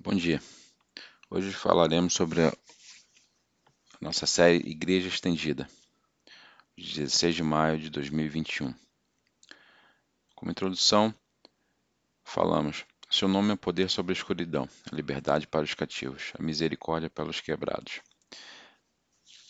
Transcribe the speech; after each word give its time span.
Bom 0.00 0.14
dia. 0.14 0.40
Hoje 1.28 1.50
falaremos 1.50 2.14
sobre 2.14 2.44
a 2.44 2.52
nossa 4.00 4.26
série 4.26 4.58
Igreja 4.58 5.08
Estendida, 5.08 5.68
16 6.76 7.34
de 7.34 7.42
maio 7.42 7.80
de 7.80 7.90
2021. 7.90 8.72
Como 10.36 10.52
introdução, 10.52 11.12
falamos: 12.22 12.84
Seu 13.10 13.26
nome 13.26 13.52
é 13.52 13.56
poder 13.56 13.90
sobre 13.90 14.12
a 14.12 14.16
escuridão, 14.16 14.68
a 14.90 14.94
liberdade 14.94 15.48
para 15.48 15.64
os 15.64 15.74
cativos, 15.74 16.32
a 16.38 16.42
misericórdia 16.44 17.10
pelos 17.10 17.40
quebrados. 17.40 18.00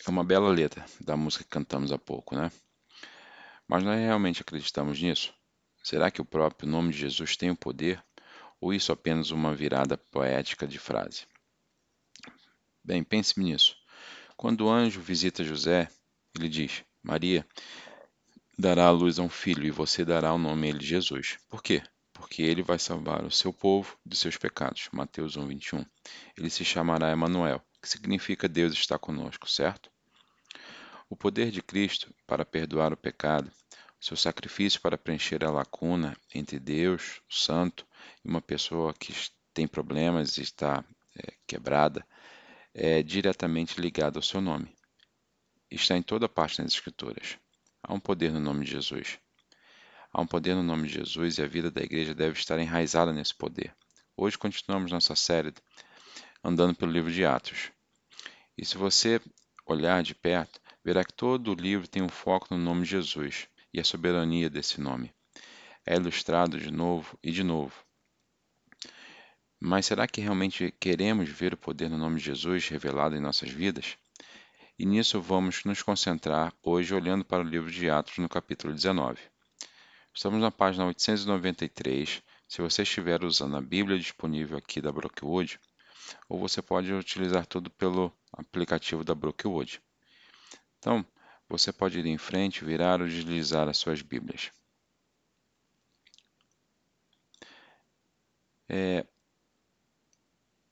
É 0.07 0.09
uma 0.09 0.23
bela 0.23 0.49
letra 0.49 0.83
da 0.99 1.15
música 1.15 1.43
que 1.43 1.49
cantamos 1.51 1.91
há 1.91 1.97
pouco, 1.99 2.35
né? 2.35 2.51
Mas 3.67 3.83
nós 3.83 3.99
realmente 3.99 4.41
acreditamos 4.41 4.99
nisso? 4.99 5.31
Será 5.83 6.09
que 6.09 6.21
o 6.21 6.25
próprio 6.25 6.67
nome 6.67 6.91
de 6.91 6.97
Jesus 6.97 7.37
tem 7.37 7.51
o 7.51 7.55
poder 7.55 8.03
ou 8.59 8.73
isso 8.73 8.91
apenas 8.91 9.31
uma 9.31 9.55
virada 9.55 9.97
poética 9.97 10.67
de 10.67 10.77
frase? 10.77 11.25
Bem, 12.83 13.03
pense 13.03 13.39
nisso. 13.39 13.75
Quando 14.35 14.65
o 14.65 14.69
anjo 14.69 15.01
visita 15.01 15.43
José, 15.43 15.89
ele 16.35 16.49
diz: 16.49 16.83
Maria 17.03 17.45
dará 18.57 18.87
à 18.87 18.91
luz 18.91 19.19
a 19.19 19.23
um 19.23 19.29
filho 19.29 19.65
e 19.65 19.71
você 19.71 20.03
dará 20.03 20.33
o 20.33 20.37
nome 20.37 20.67
a 20.67 20.69
ele 20.71 20.85
Jesus. 20.85 21.37
Por 21.47 21.61
quê? 21.61 21.81
Porque 22.13 22.41
ele 22.41 22.61
vai 22.61 22.79
salvar 22.79 23.23
o 23.23 23.31
seu 23.31 23.53
povo 23.53 23.97
de 24.05 24.15
seus 24.15 24.37
pecados. 24.37 24.89
Mateus 24.91 25.37
1, 25.37 25.47
21. 25.47 25.85
Ele 26.37 26.49
se 26.49 26.65
chamará 26.65 27.11
Emanuel, 27.11 27.61
que 27.81 27.87
significa 27.87 28.47
Deus 28.47 28.73
está 28.73 28.97
conosco, 28.97 29.49
certo? 29.49 29.89
O 31.09 31.15
poder 31.15 31.51
de 31.51 31.61
Cristo 31.61 32.13
para 32.27 32.45
perdoar 32.45 32.93
o 32.93 32.97
pecado 32.97 33.51
seu 33.99 34.15
sacrifício 34.15 34.79
para 34.79 34.97
preencher 34.97 35.43
a 35.43 35.51
lacuna 35.51 36.15
entre 36.33 36.57
Deus, 36.57 37.21
o 37.29 37.33
Santo, 37.33 37.85
uma 38.23 38.41
pessoa 38.41 38.93
que 38.93 39.13
tem 39.53 39.67
problemas 39.67 40.37
e 40.37 40.41
está 40.41 40.83
é, 41.17 41.33
quebrada 41.47 42.05
é 42.73 43.01
diretamente 43.03 43.79
ligado 43.79 44.17
ao 44.17 44.23
seu 44.23 44.41
nome. 44.41 44.73
Está 45.69 45.97
em 45.97 46.01
toda 46.01 46.29
parte 46.29 46.61
nas 46.61 46.73
Escrituras. 46.73 47.37
Há 47.83 47.93
um 47.93 47.99
poder 47.99 48.31
no 48.31 48.39
nome 48.39 48.65
de 48.65 48.71
Jesus. 48.71 49.19
Há 50.11 50.21
um 50.21 50.27
poder 50.27 50.55
no 50.55 50.63
nome 50.63 50.87
de 50.87 50.95
Jesus 50.95 51.37
e 51.37 51.43
a 51.43 51.47
vida 51.47 51.69
da 51.69 51.81
igreja 51.81 52.15
deve 52.15 52.39
estar 52.39 52.59
enraizada 52.59 53.13
nesse 53.13 53.33
poder. 53.35 53.75
Hoje 54.17 54.37
continuamos 54.37 54.91
nossa 54.91 55.15
série 55.15 55.53
andando 56.43 56.75
pelo 56.75 56.91
livro 56.91 57.11
de 57.11 57.25
Atos. 57.25 57.71
E 58.57 58.65
se 58.65 58.77
você 58.77 59.21
olhar 59.65 60.01
de 60.01 60.15
perto, 60.15 60.59
verá 60.83 61.03
que 61.03 61.13
todo 61.13 61.51
o 61.51 61.55
livro 61.55 61.87
tem 61.87 62.01
um 62.01 62.09
foco 62.09 62.47
no 62.49 62.57
nome 62.57 62.83
de 62.83 62.91
Jesus 62.91 63.47
e 63.73 63.79
a 63.79 63.83
soberania 63.83 64.49
desse 64.49 64.81
nome. 64.81 65.13
É 65.85 65.95
ilustrado 65.95 66.59
de 66.59 66.71
novo 66.71 67.17
e 67.23 67.31
de 67.31 67.43
novo. 67.43 67.73
Mas 69.59 69.87
será 69.87 70.07
que 70.07 70.21
realmente 70.21 70.73
queremos 70.79 71.27
ver 71.27 71.53
o 71.53 71.57
poder 71.57 71.89
no 71.89 71.97
nome 71.97 72.17
de 72.17 72.25
Jesus 72.25 72.69
revelado 72.69 73.15
em 73.15 73.19
nossas 73.19 73.49
vidas? 73.49 73.97
E 74.77 74.85
nisso 74.85 75.21
vamos 75.21 75.65
nos 75.65 75.81
concentrar 75.81 76.53
hoje 76.63 76.95
olhando 76.95 77.25
para 77.25 77.43
o 77.43 77.47
livro 77.47 77.69
de 77.69 77.89
Atos 77.89 78.17
no 78.19 78.29
capítulo 78.29 78.73
19. 78.73 79.19
Estamos 80.13 80.39
na 80.39 80.49
página 80.49 80.85
893. 80.85 82.23
Se 82.47 82.61
você 82.61 82.83
estiver 82.83 83.21
usando 83.23 83.57
a 83.57 83.61
Bíblia 83.61 83.99
disponível 83.99 84.57
aqui 84.57 84.79
da 84.81 84.93
Brookwood, 84.93 85.59
ou 86.29 86.39
você 86.39 86.61
pode 86.61 86.93
utilizar 86.93 87.45
tudo 87.45 87.69
pelo 87.69 88.11
aplicativo 88.31 89.03
da 89.03 89.13
Brookwood. 89.13 89.81
Então, 90.77 91.05
você 91.49 91.73
pode 91.73 91.99
ir 91.99 92.05
em 92.05 92.17
frente, 92.17 92.63
virar 92.63 93.01
ou 93.01 93.07
deslizar 93.07 93.67
as 93.67 93.77
suas 93.77 94.01
Bíblias. 94.01 94.51
É, 98.69 99.05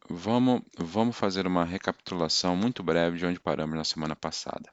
vamos, 0.09 0.61
vamos 0.77 1.15
fazer 1.17 1.45
uma 1.45 1.65
recapitulação 1.65 2.55
muito 2.55 2.83
breve 2.83 3.17
de 3.17 3.25
onde 3.25 3.39
paramos 3.39 3.75
na 3.75 3.83
semana 3.83 4.15
passada. 4.15 4.71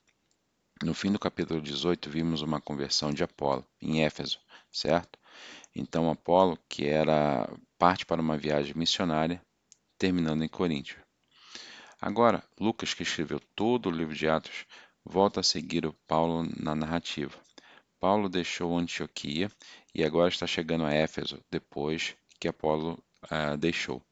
No 0.82 0.94
fim 0.94 1.12
do 1.12 1.18
capítulo 1.18 1.60
18, 1.60 2.10
vimos 2.10 2.42
uma 2.42 2.60
conversão 2.60 3.12
de 3.12 3.22
Apolo, 3.22 3.64
em 3.80 4.04
Éfeso, 4.04 4.38
certo? 4.70 5.18
Então, 5.74 6.10
Apolo, 6.10 6.58
que 6.68 6.86
era 6.86 7.48
parte 7.78 8.06
para 8.06 8.20
uma 8.20 8.36
viagem 8.36 8.74
missionária, 8.76 9.42
terminando 9.98 10.42
em 10.42 10.48
Coríntio. 10.48 11.02
Agora, 12.00 12.42
Lucas, 12.60 12.92
que 12.92 13.02
escreveu 13.02 13.40
todo 13.54 13.88
o 13.88 13.92
livro 13.92 14.14
de 14.14 14.28
Atos, 14.28 14.66
volta 15.04 15.40
a 15.40 15.44
seguir 15.44 15.86
o 15.86 15.92
Paulo 16.06 16.46
na 16.56 16.74
narrativa. 16.74 17.38
Paulo 17.98 18.28
deixou 18.28 18.76
Antioquia 18.76 19.50
e 19.94 20.04
agora 20.04 20.28
está 20.28 20.46
chegando 20.46 20.84
a 20.84 20.92
Éfeso, 20.92 21.40
depois 21.50 22.14
que 22.38 22.48
Apolo 22.48 23.02
ah, 23.30 23.56
deixou. 23.56 24.02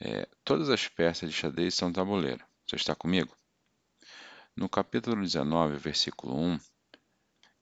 É, 0.00 0.28
todas 0.44 0.70
as 0.70 0.88
peças 0.88 1.30
de 1.30 1.36
xadrez 1.36 1.74
são 1.74 1.92
tabuleiro. 1.92 2.44
Você 2.66 2.76
está 2.76 2.94
comigo? 2.94 3.36
No 4.56 4.68
capítulo 4.68 5.20
19, 5.22 5.76
versículo 5.76 6.36
1, 6.36 6.58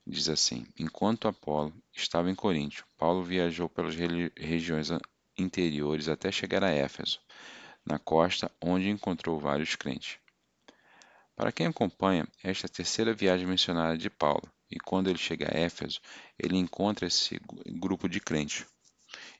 diz 0.05 0.29
assim: 0.29 0.65
Enquanto 0.77 1.27
Apolo 1.27 1.73
estava 1.93 2.29
em 2.31 2.35
Coríntio, 2.35 2.85
Paulo 2.97 3.23
viajou 3.23 3.69
pelas 3.69 3.95
regiões 3.95 4.89
interiores 5.37 6.07
até 6.07 6.31
chegar 6.31 6.63
a 6.63 6.71
Éfeso, 6.71 7.19
na 7.85 7.99
costa 7.99 8.51
onde 8.61 8.89
encontrou 8.89 9.39
vários 9.39 9.75
crentes. 9.75 10.17
Para 11.35 11.51
quem 11.51 11.67
acompanha, 11.67 12.27
esta 12.43 12.67
é 12.67 12.69
a 12.69 12.73
terceira 12.73 13.13
viagem 13.13 13.47
missionária 13.47 13.97
de 13.97 14.09
Paulo, 14.09 14.43
e 14.69 14.79
quando 14.79 15.09
ele 15.09 15.17
chega 15.17 15.49
a 15.51 15.59
Éfeso, 15.59 15.99
ele 16.37 16.57
encontra 16.57 17.07
esse 17.07 17.39
grupo 17.79 18.07
de 18.07 18.19
crentes. 18.19 18.65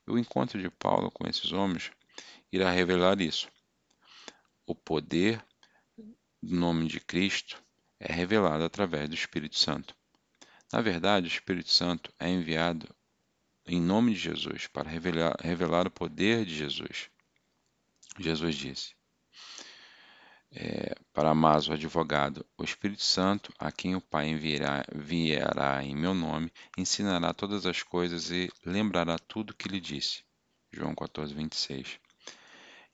O 0.08 0.18
encontro 0.18 0.60
de 0.60 0.70
Paulo 0.70 1.12
com 1.12 1.28
esses 1.28 1.52
homens 1.52 1.92
irá 2.54 2.70
revelar 2.70 3.20
isso. 3.20 3.50
O 4.66 4.76
poder 4.76 5.44
do 6.42 6.56
nome 6.56 6.88
de 6.88 7.00
Cristo 7.00 7.62
é 8.00 8.14
revelado 8.14 8.64
através 8.64 9.10
do 9.10 9.16
Espírito 9.16 9.58
Santo. 9.58 9.96
Na 10.72 10.80
verdade, 10.80 11.28
o 11.28 11.28
Espírito 11.28 11.70
Santo 11.70 12.14
é 12.20 12.30
enviado 12.30 12.88
em 13.66 13.82
nome 13.82 14.14
de 14.14 14.20
Jesus 14.20 14.68
para 14.68 14.90
revelar, 14.90 15.36
revelar 15.42 15.88
o 15.88 15.92
poder 15.92 16.46
de 16.46 16.56
Jesus. 16.56 17.10
Jesus 18.20 18.56
disse: 18.56 18.94
é, 20.56 20.96
para 21.12 21.32
Amazo, 21.32 21.72
o 21.72 21.74
advogado, 21.74 22.46
o 22.56 22.64
Espírito 22.64 23.02
Santo, 23.02 23.52
a 23.58 23.72
quem 23.72 23.96
o 23.96 24.02
Pai 24.02 24.28
enviará, 24.28 24.86
enviará 24.94 25.84
em 25.84 25.96
meu 25.96 26.14
nome, 26.14 26.52
ensinará 26.78 27.34
todas 27.34 27.66
as 27.66 27.82
coisas 27.82 28.30
e 28.30 28.52
lembrará 28.64 29.18
tudo 29.18 29.56
que 29.56 29.68
lhe 29.68 29.80
disse. 29.80 30.24
João 30.72 30.94
14, 30.94 31.34
26. 31.34 32.03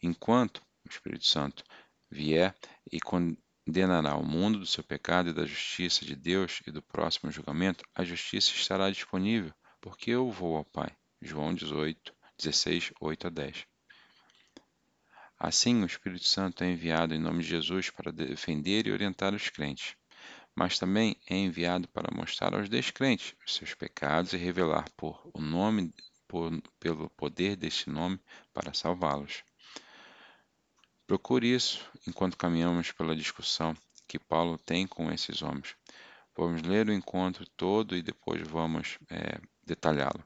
Enquanto 0.01 0.61
o 0.85 0.89
Espírito 0.89 1.25
Santo 1.25 1.63
vier 2.09 2.55
e 2.91 2.99
condenará 2.99 4.15
o 4.15 4.25
mundo 4.25 4.59
do 4.59 4.65
seu 4.65 4.83
pecado 4.83 5.29
e 5.29 5.33
da 5.33 5.45
justiça 5.45 6.05
de 6.05 6.15
Deus 6.15 6.61
e 6.65 6.71
do 6.71 6.81
próximo 6.81 7.31
julgamento, 7.31 7.83
a 7.93 8.03
justiça 8.03 8.51
estará 8.51 8.89
disponível, 8.89 9.53
porque 9.81 10.11
eu 10.11 10.31
vou 10.31 10.55
ao 10.55 10.65
Pai. 10.65 10.95
João 11.21 11.53
18, 11.53 12.13
16, 12.37 12.93
8 12.99 13.27
a 13.27 13.29
10. 13.29 13.67
Assim, 15.37 15.83
o 15.83 15.85
Espírito 15.85 16.25
Santo 16.25 16.63
é 16.63 16.71
enviado 16.71 17.13
em 17.13 17.19
nome 17.19 17.43
de 17.43 17.49
Jesus 17.49 17.89
para 17.89 18.11
defender 18.11 18.87
e 18.87 18.91
orientar 18.91 19.33
os 19.33 19.49
crentes, 19.49 19.95
mas 20.55 20.79
também 20.79 21.15
é 21.29 21.35
enviado 21.35 21.87
para 21.89 22.13
mostrar 22.13 22.53
aos 22.53 22.67
descrentes 22.67 23.35
os 23.45 23.55
seus 23.55 23.73
pecados 23.73 24.33
e 24.33 24.37
revelar 24.37 24.85
por 24.97 25.29
o 25.33 25.41
nome 25.41 25.93
por, 26.27 26.51
pelo 26.79 27.09
poder 27.11 27.55
deste 27.55 27.89
nome 27.89 28.19
para 28.53 28.73
salvá-los. 28.73 29.43
Procure 31.09 31.55
isso 31.55 31.83
enquanto 32.05 32.37
caminhamos 32.37 32.91
pela 32.91 33.15
discussão 33.15 33.75
que 34.07 34.19
Paulo 34.19 34.59
tem 34.59 34.85
com 34.85 35.11
esses 35.11 35.41
homens. 35.41 35.75
Vamos 36.37 36.61
ler 36.61 36.87
o 36.87 36.93
encontro 36.93 37.47
todo 37.57 37.97
e 37.97 38.03
depois 38.03 38.47
vamos 38.47 38.99
é, 39.09 39.41
detalhá-lo. 39.65 40.23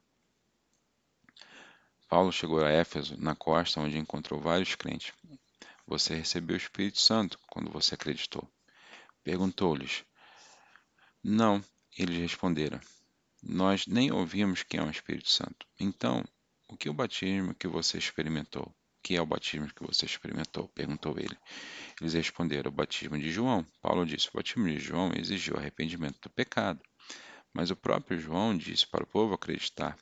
Paulo 2.09 2.33
chegou 2.33 2.61
a 2.61 2.69
Éfeso, 2.69 3.15
na 3.17 3.33
costa 3.33 3.79
onde 3.79 3.97
encontrou 3.97 4.41
vários 4.41 4.75
crentes. 4.75 5.13
Você 5.87 6.15
recebeu 6.15 6.55
o 6.55 6.57
Espírito 6.57 6.99
Santo 6.99 7.39
quando 7.47 7.71
você 7.71 7.95
acreditou. 7.95 8.45
Perguntou-lhes. 9.23 10.03
Não, 11.23 11.63
eles 11.97 12.17
responderam. 12.17 12.81
Nós 13.41 13.87
nem 13.87 14.11
ouvimos 14.11 14.63
quem 14.63 14.81
é 14.81 14.83
o 14.83 14.91
Espírito 14.91 15.29
Santo. 15.29 15.65
Então, 15.79 16.25
o 16.67 16.75
que 16.75 16.89
o 16.89 16.93
batismo 16.93 17.55
que 17.55 17.69
você 17.69 17.97
experimentou? 17.97 18.69
Que 19.03 19.17
é 19.17 19.21
o 19.21 19.25
batismo 19.25 19.67
que 19.67 19.85
você 19.85 20.05
experimentou? 20.05 20.69
Perguntou 20.69 21.19
ele. 21.19 21.37
Eles 21.99 22.13
responderam: 22.13 22.71
o 22.71 22.73
batismo 22.73 23.19
de 23.19 23.29
João. 23.29 23.67
Paulo 23.81 24.05
disse: 24.05 24.29
o 24.29 24.33
batismo 24.33 24.65
de 24.69 24.79
João 24.79 25.11
exigiu 25.13 25.57
arrependimento 25.57 26.21
do 26.21 26.29
pecado. 26.29 26.81
Mas 27.53 27.69
o 27.69 27.75
próprio 27.75 28.17
João 28.17 28.57
disse 28.57 28.87
para 28.87 29.03
o 29.03 29.07
povo 29.07 29.33
acreditar 29.33 29.97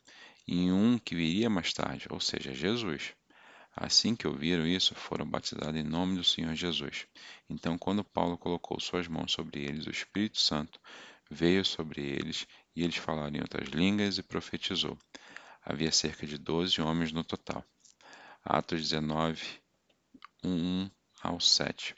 em 0.47 0.71
um 0.71 0.99
que 0.99 1.15
viria 1.15 1.49
mais 1.49 1.73
tarde, 1.73 2.07
ou 2.11 2.19
seja, 2.19 2.53
Jesus. 2.53 3.13
Assim 3.75 4.15
que 4.15 4.27
ouviram 4.27 4.67
isso, 4.67 4.93
foram 4.93 5.25
batizados 5.25 5.75
em 5.79 5.83
nome 5.83 6.17
do 6.17 6.23
Senhor 6.23 6.53
Jesus. 6.53 7.07
Então, 7.49 7.77
quando 7.77 8.03
Paulo 8.03 8.37
colocou 8.37 8.79
suas 8.79 9.07
mãos 9.07 9.31
sobre 9.31 9.63
eles, 9.63 9.87
o 9.87 9.91
Espírito 9.91 10.39
Santo 10.39 10.79
veio 11.29 11.63
sobre 11.65 12.01
eles 12.01 12.45
e 12.75 12.83
eles 12.83 12.97
falaram 12.97 13.35
em 13.35 13.41
outras 13.41 13.69
línguas 13.69 14.17
e 14.17 14.23
profetizou. 14.23 14.97
Havia 15.63 15.91
cerca 15.91 16.27
de 16.27 16.37
doze 16.37 16.81
homens 16.81 17.11
no 17.11 17.23
total. 17.23 17.65
Atos 18.43 18.81
19, 18.81 19.61
1 20.43 20.89
ao 21.21 21.39
7. 21.39 21.95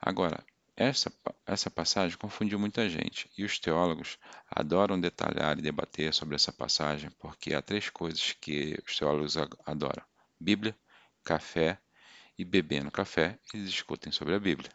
Agora, 0.00 0.44
essa, 0.76 1.12
essa 1.44 1.68
passagem 1.68 2.16
confundiu 2.16 2.56
muita 2.56 2.88
gente, 2.88 3.28
e 3.36 3.44
os 3.44 3.58
teólogos 3.58 4.16
adoram 4.48 5.00
detalhar 5.00 5.58
e 5.58 5.62
debater 5.62 6.14
sobre 6.14 6.36
essa 6.36 6.52
passagem 6.52 7.10
porque 7.18 7.52
há 7.52 7.60
três 7.60 7.90
coisas 7.90 8.32
que 8.34 8.78
os 8.86 8.96
teólogos 8.96 9.36
adoram: 9.66 10.04
Bíblia, 10.38 10.78
café 11.24 11.80
e 12.38 12.44
bebendo 12.44 12.90
café, 12.90 13.40
eles 13.52 13.72
discutem 13.72 14.12
sobre 14.12 14.34
a 14.34 14.38
Bíblia. 14.38 14.70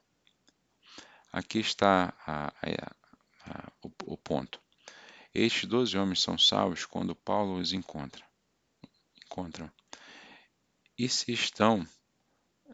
Aqui 1.31 1.59
está 1.59 2.13
a, 2.27 2.47
a, 2.47 2.51
a, 3.45 3.71
o, 3.81 3.91
o 4.13 4.17
ponto. 4.17 4.59
Estes 5.33 5.69
doze 5.69 5.97
homens 5.97 6.21
são 6.21 6.37
salvos 6.37 6.85
quando 6.85 7.15
Paulo 7.15 7.57
os 7.57 7.71
encontra. 7.71 8.25
encontram. 9.23 9.71
E 11.03 11.09
se 11.09 11.31
estão, 11.31 11.83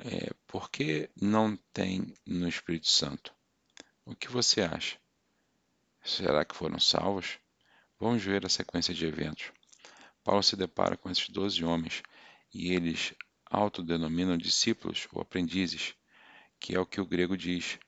é, 0.01 0.33
por 0.45 0.69
que 0.69 1.09
não 1.15 1.55
tem 1.71 2.13
no 2.25 2.45
Espírito 2.45 2.89
Santo? 2.89 3.33
O 4.03 4.13
que 4.13 4.27
você 4.27 4.59
acha? 4.59 4.99
Será 6.03 6.43
que 6.43 6.53
foram 6.53 6.77
salvos? 6.77 7.39
Vamos 7.97 8.21
ver 8.21 8.45
a 8.45 8.49
sequência 8.49 8.93
de 8.93 9.05
eventos. 9.05 9.53
Paulo 10.25 10.43
se 10.43 10.57
depara 10.57 10.97
com 10.97 11.09
esses 11.09 11.29
doze 11.29 11.63
homens 11.63 12.03
e 12.53 12.73
eles 12.73 13.13
autodenominam 13.45 14.37
discípulos 14.37 15.07
ou 15.13 15.21
aprendizes, 15.21 15.95
que 16.59 16.75
é 16.75 16.79
o 16.81 16.85
que 16.85 16.99
o 16.99 17.07
grego 17.07 17.37
diz. 17.37 17.79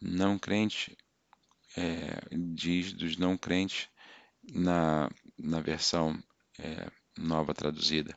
Não 0.00 0.38
crente 0.38 0.96
é, 1.76 2.20
diz 2.54 2.92
dos 2.92 3.16
não 3.16 3.36
crentes 3.36 3.88
na, 4.44 5.10
na 5.36 5.58
versão 5.58 6.22
é, 6.56 6.88
nova 7.18 7.52
traduzida. 7.52 8.16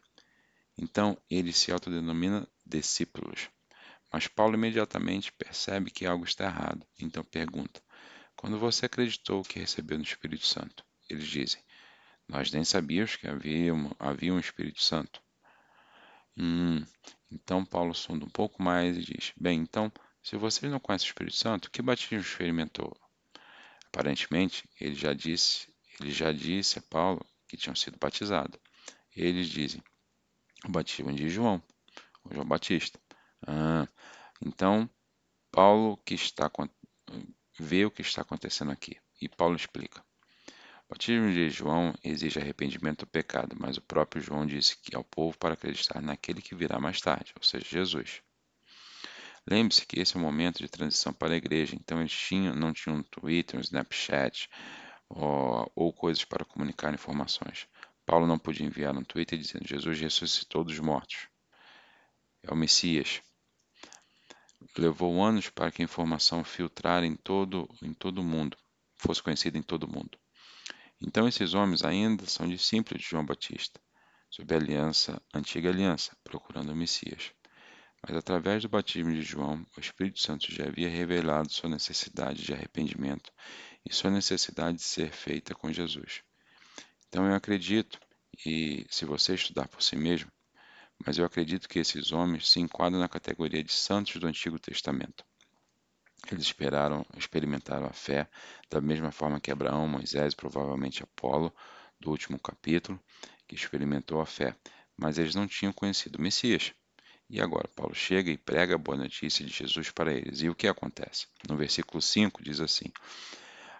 Então, 0.77 1.17
ele 1.29 1.53
se 1.53 1.71
autodenomina 1.71 2.47
discípulos. 2.65 3.49
Mas 4.11 4.27
Paulo 4.27 4.55
imediatamente 4.55 5.31
percebe 5.33 5.91
que 5.91 6.05
algo 6.05 6.23
está 6.23 6.45
errado. 6.45 6.85
Então 6.99 7.23
pergunta: 7.23 7.81
Quando 8.35 8.57
você 8.57 8.85
acreditou 8.85 9.43
que 9.43 9.59
recebeu 9.59 9.97
no 9.97 10.03
Espírito 10.03 10.45
Santo? 10.45 10.85
Eles 11.09 11.27
dizem: 11.27 11.61
Nós 12.27 12.49
nem 12.51 12.63
sabíamos 12.63 13.17
que 13.17 13.27
havia, 13.27 13.73
havia 13.99 14.33
um 14.33 14.39
Espírito 14.39 14.81
Santo. 14.81 15.21
Hum, 16.37 16.81
então 17.31 17.65
Paulo 17.65 17.93
sonda 17.93 18.25
um 18.25 18.29
pouco 18.29 18.63
mais 18.63 18.97
e 18.97 19.01
diz: 19.01 19.33
Bem, 19.35 19.59
então, 19.59 19.91
se 20.23 20.37
vocês 20.37 20.71
não 20.71 20.79
conhecem 20.79 21.07
o 21.07 21.09
Espírito 21.09 21.35
Santo, 21.35 21.69
que 21.69 21.81
batismo 21.81 22.19
experimentou? 22.19 22.95
Aparentemente, 23.87 24.63
ele 24.79 24.95
já 24.95 25.13
disse, 25.13 25.67
ele 25.99 26.11
já 26.11 26.31
disse 26.31 26.79
a 26.79 26.81
Paulo 26.83 27.25
que 27.47 27.57
tinham 27.57 27.75
sido 27.75 27.97
batizados. 27.97 28.59
Eles 29.15 29.47
dizem: 29.49 29.83
batismo 30.71 31.13
de 31.13 31.29
João, 31.29 31.61
João 32.31 32.45
Batista. 32.45 32.99
Ah, 33.45 33.87
então, 34.41 34.89
Paulo 35.51 35.97
que 35.97 36.15
está 36.15 36.49
vê 37.59 37.85
o 37.85 37.91
que 37.91 38.01
está 38.01 38.21
acontecendo 38.21 38.71
aqui. 38.71 38.97
E 39.21 39.29
Paulo 39.29 39.55
explica. 39.55 40.03
O 40.87 40.93
batismo 40.93 41.31
de 41.31 41.49
João 41.49 41.93
exige 42.03 42.39
arrependimento 42.39 43.05
do 43.05 43.07
pecado, 43.07 43.55
mas 43.59 43.77
o 43.77 43.81
próprio 43.81 44.21
João 44.21 44.45
disse 44.45 44.77
ao 44.93 45.03
povo 45.03 45.37
para 45.37 45.53
acreditar 45.53 46.01
naquele 46.01 46.41
que 46.41 46.53
virá 46.53 46.79
mais 46.79 47.01
tarde, 47.01 47.33
ou 47.35 47.43
seja, 47.43 47.65
Jesus. 47.65 48.21
Lembre-se 49.47 49.85
que 49.85 49.99
esse 49.99 50.15
é 50.15 50.19
o 50.19 50.21
momento 50.21 50.57
de 50.57 50.67
transição 50.67 51.13
para 51.13 51.33
a 51.33 51.37
igreja, 51.37 51.75
então 51.75 51.99
eles 51.99 52.11
tinham, 52.11 52.55
não 52.55 52.73
tinham 52.73 52.97
um 52.97 53.03
Twitter, 53.03 53.59
um 53.59 53.61
Snapchat 53.61 54.49
ou, 55.09 55.71
ou 55.75 55.93
coisas 55.93 56.25
para 56.25 56.45
comunicar 56.45 56.93
informações. 56.93 57.67
Paulo 58.05 58.27
não 58.27 58.37
podia 58.37 58.65
enviar 58.65 58.95
um 58.95 59.03
Twitter 59.03 59.37
dizendo 59.39 59.67
Jesus 59.67 59.99
ressuscitou 59.99 60.63
dos 60.63 60.79
mortos. 60.79 61.27
É 62.43 62.53
o 62.53 62.55
Messias. 62.55 63.21
Levou 64.77 65.23
anos 65.23 65.49
para 65.49 65.71
que 65.71 65.81
a 65.81 65.85
informação 65.85 66.43
filtrar 66.43 67.03
em 67.03 67.15
todo 67.15 67.67
em 67.81 67.93
todo 67.93 68.19
o 68.19 68.23
mundo, 68.23 68.57
fosse 68.95 69.23
conhecida 69.23 69.57
em 69.57 69.63
todo 69.63 69.83
o 69.83 69.91
mundo. 69.91 70.17
Então 71.01 71.27
esses 71.27 71.53
homens 71.53 71.83
ainda 71.83 72.25
são 72.25 72.47
discípulos 72.47 73.01
de 73.01 73.09
João 73.09 73.25
Batista, 73.25 73.79
sob 74.29 74.53
a 74.53 74.57
aliança, 74.57 75.21
antiga 75.33 75.69
aliança, 75.69 76.15
procurando 76.23 76.71
o 76.71 76.75
Messias. 76.75 77.31
Mas 78.07 78.15
através 78.15 78.61
do 78.61 78.69
batismo 78.69 79.11
de 79.11 79.23
João, 79.23 79.65
o 79.75 79.79
Espírito 79.79 80.19
Santo 80.19 80.51
já 80.51 80.65
havia 80.65 80.89
revelado 80.89 81.51
sua 81.51 81.69
necessidade 81.69 82.43
de 82.43 82.53
arrependimento 82.53 83.31
e 83.83 83.93
sua 83.93 84.11
necessidade 84.11 84.77
de 84.77 84.83
ser 84.83 85.11
feita 85.11 85.55
com 85.55 85.71
Jesus. 85.71 86.24
Então 87.09 87.25
eu 87.27 87.35
acredito, 87.35 87.99
e 88.45 88.85
se 88.89 89.05
você 89.05 89.35
estudar 89.35 89.67
por 89.67 89.81
si 89.81 89.95
mesmo, 89.95 90.31
mas 91.05 91.17
eu 91.17 91.25
acredito 91.25 91.67
que 91.67 91.79
esses 91.79 92.11
homens 92.11 92.49
se 92.49 92.59
enquadram 92.59 92.99
na 92.99 93.09
categoria 93.09 93.63
de 93.63 93.71
santos 93.71 94.15
do 94.17 94.27
Antigo 94.27 94.59
Testamento. 94.59 95.25
Eles 96.31 96.45
esperaram, 96.45 97.05
experimentaram 97.17 97.85
a 97.85 97.93
fé 97.93 98.27
da 98.69 98.81
mesma 98.81 99.11
forma 99.11 99.39
que 99.39 99.51
Abraão, 99.51 99.87
Moisés 99.87 100.33
provavelmente 100.33 101.03
Apolo, 101.03 101.53
do 101.99 102.09
último 102.09 102.39
capítulo, 102.39 102.99
que 103.47 103.55
experimentou 103.55 104.19
a 104.19 104.25
fé, 104.25 104.55
mas 104.97 105.17
eles 105.17 105.35
não 105.35 105.47
tinham 105.47 105.71
conhecido 105.71 106.17
o 106.17 106.21
Messias. 106.21 106.73
E 107.29 107.41
agora, 107.41 107.67
Paulo 107.75 107.93
chega 107.93 108.31
e 108.31 108.37
prega 108.37 108.75
a 108.75 108.77
boa 108.77 108.97
notícia 108.97 109.45
de 109.45 109.51
Jesus 109.51 109.89
para 109.91 110.13
eles. 110.13 110.41
E 110.41 110.49
o 110.49 110.55
que 110.55 110.67
acontece? 110.67 111.27
No 111.47 111.57
versículo 111.57 112.01
5 112.01 112.43
diz 112.43 112.59
assim: 112.59 112.91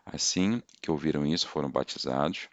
Assim 0.06 0.62
que 0.82 0.90
ouviram 0.90 1.26
isso, 1.26 1.48
foram 1.48 1.70
batizados 1.70 2.48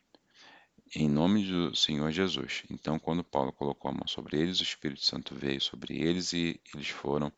em 0.95 1.09
nome 1.09 1.45
do 1.45 1.75
Senhor 1.75 2.11
Jesus. 2.11 2.63
Então, 2.71 2.99
quando 2.99 3.25
Paulo 3.25 3.53
colocou 3.53 3.91
a 3.91 3.95
mão 3.95 4.07
sobre 4.07 4.39
eles, 4.39 4.61
o 4.61 4.63
Espírito 4.63 5.05
Santo 5.05 5.35
veio 5.35 5.61
sobre 5.61 5.99
eles 6.01 6.33
e 6.33 6.61
eles 6.75 6.89
foram 6.89 7.33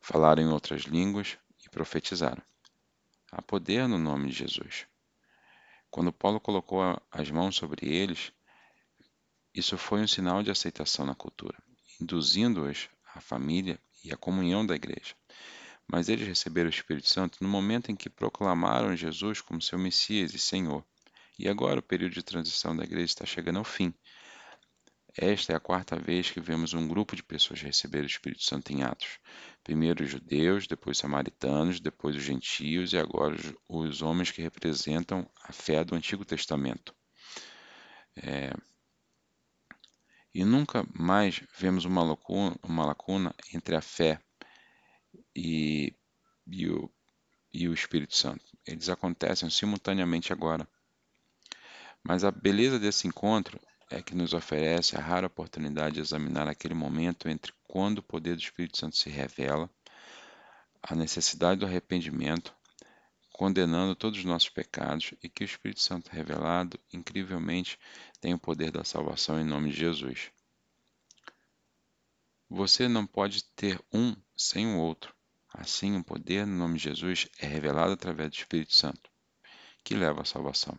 falar 0.00 0.38
em 0.38 0.48
outras 0.48 0.82
línguas 0.82 1.38
e 1.64 1.70
profetizaram. 1.70 2.42
Há 3.30 3.42
poder 3.42 3.88
no 3.88 3.98
nome 3.98 4.28
de 4.28 4.34
Jesus. 4.34 4.86
Quando 5.90 6.12
Paulo 6.12 6.40
colocou 6.40 6.80
as 7.10 7.30
mãos 7.30 7.56
sobre 7.56 7.88
eles, 7.88 8.32
isso 9.54 9.78
foi 9.78 10.00
um 10.00 10.08
sinal 10.08 10.42
de 10.42 10.50
aceitação 10.50 11.06
na 11.06 11.14
cultura 11.14 11.56
induzindo-os 12.00 12.88
à 13.14 13.20
família 13.20 13.78
e 14.04 14.12
à 14.12 14.16
comunhão 14.16 14.64
da 14.64 14.74
igreja. 14.74 15.14
Mas 15.86 16.08
eles 16.08 16.28
receberam 16.28 16.68
o 16.68 16.72
Espírito 16.72 17.08
Santo 17.08 17.38
no 17.40 17.48
momento 17.48 17.90
em 17.90 17.96
que 17.96 18.10
proclamaram 18.10 18.94
Jesus 18.94 19.40
como 19.40 19.60
seu 19.60 19.78
Messias 19.78 20.34
e 20.34 20.38
Senhor. 20.38 20.84
E 21.38 21.48
agora 21.48 21.78
o 21.78 21.82
período 21.82 22.14
de 22.14 22.22
transição 22.22 22.76
da 22.76 22.84
igreja 22.84 23.06
está 23.06 23.24
chegando 23.24 23.58
ao 23.58 23.64
fim. 23.64 23.94
Esta 25.16 25.52
é 25.52 25.56
a 25.56 25.60
quarta 25.60 25.96
vez 25.96 26.30
que 26.30 26.40
vemos 26.40 26.74
um 26.74 26.86
grupo 26.86 27.16
de 27.16 27.22
pessoas 27.22 27.60
receber 27.60 28.02
o 28.02 28.06
Espírito 28.06 28.42
Santo 28.42 28.72
em 28.72 28.82
Atos. 28.82 29.18
Primeiro 29.64 30.04
os 30.04 30.10
judeus, 30.10 30.66
depois 30.66 30.96
os 30.96 31.00
samaritanos, 31.00 31.80
depois 31.80 32.16
os 32.16 32.22
gentios 32.22 32.92
e 32.92 32.98
agora 32.98 33.36
os, 33.68 34.02
homens 34.02 34.30
que 34.30 34.42
representam 34.42 35.28
a 35.44 35.52
fé 35.52 35.84
do 35.84 35.94
Antigo 35.94 36.24
Testamento. 36.24 36.94
É, 38.16 38.52
e 40.34 40.44
nunca 40.44 40.86
mais 40.92 41.42
vemos 41.56 41.84
uma 41.84 42.02
lacuna, 42.02 42.56
uma 42.62 42.84
lacuna 42.84 43.34
entre 43.52 43.74
a 43.74 43.80
fé 43.80 44.20
e, 45.34 45.92
e, 46.46 46.68
o, 46.68 46.88
e 47.52 47.68
o 47.68 47.74
Espírito 47.74 48.14
Santo. 48.14 48.44
Eles 48.66 48.88
acontecem 48.88 49.50
simultaneamente 49.50 50.32
agora. 50.32 50.68
Mas 52.08 52.24
a 52.24 52.30
beleza 52.30 52.78
desse 52.78 53.06
encontro 53.06 53.60
é 53.90 54.00
que 54.00 54.14
nos 54.14 54.32
oferece 54.32 54.96
a 54.96 54.98
rara 54.98 55.26
oportunidade 55.26 55.96
de 55.96 56.00
examinar 56.00 56.48
aquele 56.48 56.72
momento 56.72 57.28
entre 57.28 57.52
quando 57.64 57.98
o 57.98 58.02
poder 58.02 58.34
do 58.34 58.40
Espírito 58.40 58.78
Santo 58.78 58.96
se 58.96 59.10
revela, 59.10 59.68
a 60.82 60.94
necessidade 60.94 61.60
do 61.60 61.66
arrependimento, 61.66 62.54
condenando 63.30 63.94
todos 63.94 64.18
os 64.20 64.24
nossos 64.24 64.48
pecados 64.48 65.12
e 65.22 65.28
que 65.28 65.44
o 65.44 65.44
Espírito 65.44 65.82
Santo 65.82 66.10
revelado, 66.10 66.80
incrivelmente, 66.90 67.78
tem 68.22 68.32
o 68.32 68.38
poder 68.38 68.70
da 68.70 68.84
salvação 68.84 69.38
em 69.38 69.44
nome 69.44 69.70
de 69.70 69.76
Jesus. 69.76 70.30
Você 72.48 72.88
não 72.88 73.06
pode 73.06 73.44
ter 73.54 73.78
um 73.92 74.16
sem 74.34 74.66
o 74.66 74.78
outro. 74.78 75.14
Assim, 75.52 75.94
o 75.98 76.02
poder 76.02 76.46
no 76.46 76.56
nome 76.56 76.78
de 76.78 76.84
Jesus 76.84 77.28
é 77.38 77.46
revelado 77.46 77.92
através 77.92 78.30
do 78.30 78.34
Espírito 78.34 78.74
Santo, 78.74 79.10
que 79.84 79.94
leva 79.94 80.22
à 80.22 80.24
salvação. 80.24 80.78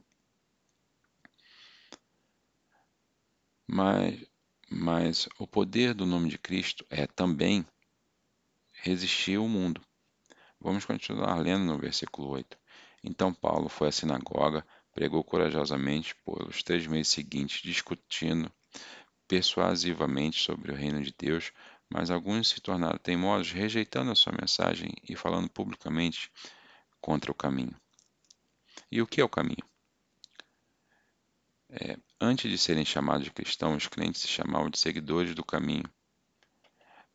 Mas, 3.71 4.25
mas 4.67 5.29
o 5.37 5.45
poder 5.45 5.93
do 5.93 6.03
nome 6.03 6.27
de 6.27 6.39
Cristo 6.39 6.83
é 6.89 7.05
também 7.05 7.63
resistir 8.81 9.37
ao 9.37 9.47
mundo. 9.47 9.79
Vamos 10.59 10.85
continuar 10.85 11.35
lendo 11.35 11.65
no 11.65 11.77
versículo 11.77 12.29
8. 12.29 12.57
Então 13.03 13.31
Paulo 13.31 13.69
foi 13.69 13.89
à 13.89 13.91
sinagoga, 13.91 14.65
pregou 14.91 15.23
corajosamente 15.23 16.15
pelos 16.25 16.63
três 16.63 16.87
meses 16.87 17.09
seguintes, 17.09 17.61
discutindo 17.61 18.51
persuasivamente 19.27 20.41
sobre 20.41 20.71
o 20.71 20.75
reino 20.75 21.03
de 21.03 21.13
Deus, 21.15 21.51
mas 21.87 22.09
alguns 22.09 22.49
se 22.49 22.59
tornaram 22.59 22.97
teimosos, 22.97 23.51
rejeitando 23.51 24.09
a 24.09 24.15
sua 24.15 24.33
mensagem 24.33 24.91
e 25.07 25.15
falando 25.15 25.47
publicamente 25.47 26.31
contra 26.99 27.31
o 27.31 27.35
caminho. 27.35 27.79
E 28.91 28.99
o 28.99 29.05
que 29.05 29.21
é 29.21 29.23
o 29.23 29.29
caminho? 29.29 29.69
É, 31.71 31.97
antes 32.19 32.49
de 32.49 32.57
serem 32.57 32.83
chamados 32.83 33.23
de 33.23 33.31
cristãos, 33.31 33.83
os 33.83 33.87
crentes 33.87 34.21
se 34.21 34.27
chamavam 34.27 34.69
de 34.69 34.79
seguidores 34.79 35.35
do 35.35 35.45
caminho, 35.45 35.87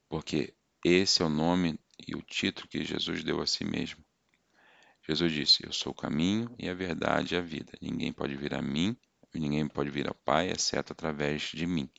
porque 0.09 0.55
esse 0.85 1.23
é 1.23 1.25
o 1.25 1.29
nome 1.29 1.79
e 2.07 2.15
o 2.15 2.23
título 2.23 2.69
que 2.69 2.85
Jesus 2.85 3.25
deu 3.25 3.41
a 3.41 3.47
si 3.47 3.65
mesmo. 3.65 4.05
Jesus 5.07 5.33
disse: 5.33 5.67
Eu 5.67 5.73
sou 5.73 5.93
o 5.93 5.95
caminho 5.95 6.55
e 6.57 6.69
a 6.69 6.75
verdade 6.75 7.35
e 7.35 7.37
a 7.37 7.41
vida. 7.41 7.73
Ninguém 7.81 8.13
pode 8.13 8.37
vir 8.37 8.55
a 8.55 8.63
mim, 8.63 8.97
ninguém 9.35 9.67
pode 9.67 9.91
vir 9.91 10.07
ao 10.07 10.15
Pai, 10.15 10.51
exceto 10.51 10.93
através 10.93 11.43
de 11.43 11.67
mim. 11.67 11.91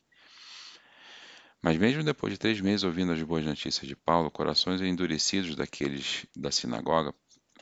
Mas 1.62 1.78
mesmo 1.78 2.04
depois 2.04 2.32
de 2.32 2.40
três 2.40 2.62
meses 2.62 2.84
ouvindo 2.84 3.12
as 3.12 3.22
boas 3.24 3.44
notícias 3.44 3.88
de 3.88 3.96
Paulo, 3.96 4.32
corações 4.32 4.82
endurecidos 4.82 5.56
daqueles 5.56 6.26
da 6.36 6.52
sinagoga 6.52 7.14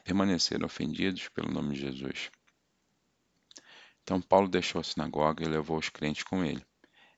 permaneceram 0.04 0.66
ofendidos 0.66 1.30
pelo 1.30 1.52
nome 1.52 1.74
de 1.74 1.82
Jesus. 1.82 2.30
Então 4.04 4.22
Paulo 4.22 4.48
deixou 4.48 4.82
a 4.82 4.84
sinagoga 4.84 5.44
e 5.44 5.48
levou 5.48 5.78
os 5.78 5.90
crentes 5.90 6.24
com 6.24 6.44
ele. 6.44 6.66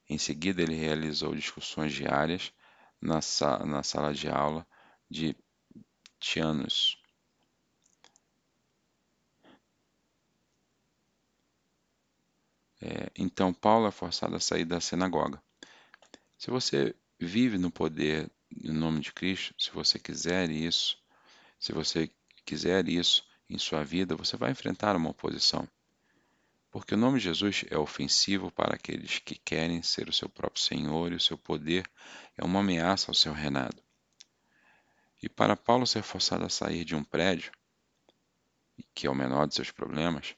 Em 0.08 0.18
seguida, 0.18 0.62
ele 0.62 0.76
realizou 0.76 1.36
discussões 1.36 1.94
diárias 1.94 2.54
na, 3.02 3.22
sa 3.22 3.66
na 3.66 3.82
sala 3.84 4.14
de 4.14 4.30
aula 4.30 4.66
de 5.10 5.36
Tianos. 6.20 6.98
É, 12.82 13.12
então 13.18 13.52
Paulo 13.54 13.88
é 13.88 13.92
forçado 13.92 14.36
a 14.36 14.40
sair 14.40 14.66
da 14.66 14.80
sinagoga. 14.80 15.42
Se 16.38 16.52
você 16.52 16.96
vive 17.20 17.58
no 17.58 17.72
poder 17.72 18.30
no 18.52 18.74
nome 18.74 19.00
de 19.00 19.12
Cristo, 19.12 19.56
se 19.58 19.72
você 19.72 19.98
quiser 19.98 20.50
isso, 20.52 20.98
se 21.60 21.72
você 21.74 22.12
quiser 22.46 22.88
isso 22.88 23.26
em 23.50 23.58
sua 23.58 23.84
vida, 23.84 24.16
você 24.16 24.38
vai 24.38 24.52
enfrentar 24.52 24.96
uma 24.96 25.10
oposição. 25.10 25.68
Porque 26.76 26.94
o 26.94 26.98
nome 26.98 27.20
de 27.20 27.24
Jesus 27.24 27.64
é 27.70 27.78
ofensivo 27.78 28.52
para 28.52 28.76
aqueles 28.76 29.20
que 29.20 29.36
querem 29.36 29.82
ser 29.82 30.10
o 30.10 30.14
seu 30.14 30.28
próprio 30.28 30.62
Senhor 30.62 31.10
e 31.10 31.16
o 31.16 31.20
seu 31.22 31.38
poder 31.38 31.90
é 32.38 32.44
uma 32.44 32.60
ameaça 32.60 33.10
ao 33.10 33.16
seu 33.16 33.32
reinado. 33.32 33.82
E 35.24 35.30
para 35.30 35.56
Paulo 35.56 35.88
ser 35.88 36.04
forçado 36.04 36.44
a 36.44 36.50
sair 36.50 36.84
de 36.84 36.94
um 36.94 37.02
prédio, 37.02 37.54
que 38.94 39.08
é 39.08 39.10
o 39.10 39.16
menor 39.16 39.48
de 39.48 39.56
seus 39.56 39.72
problemas, 39.72 40.36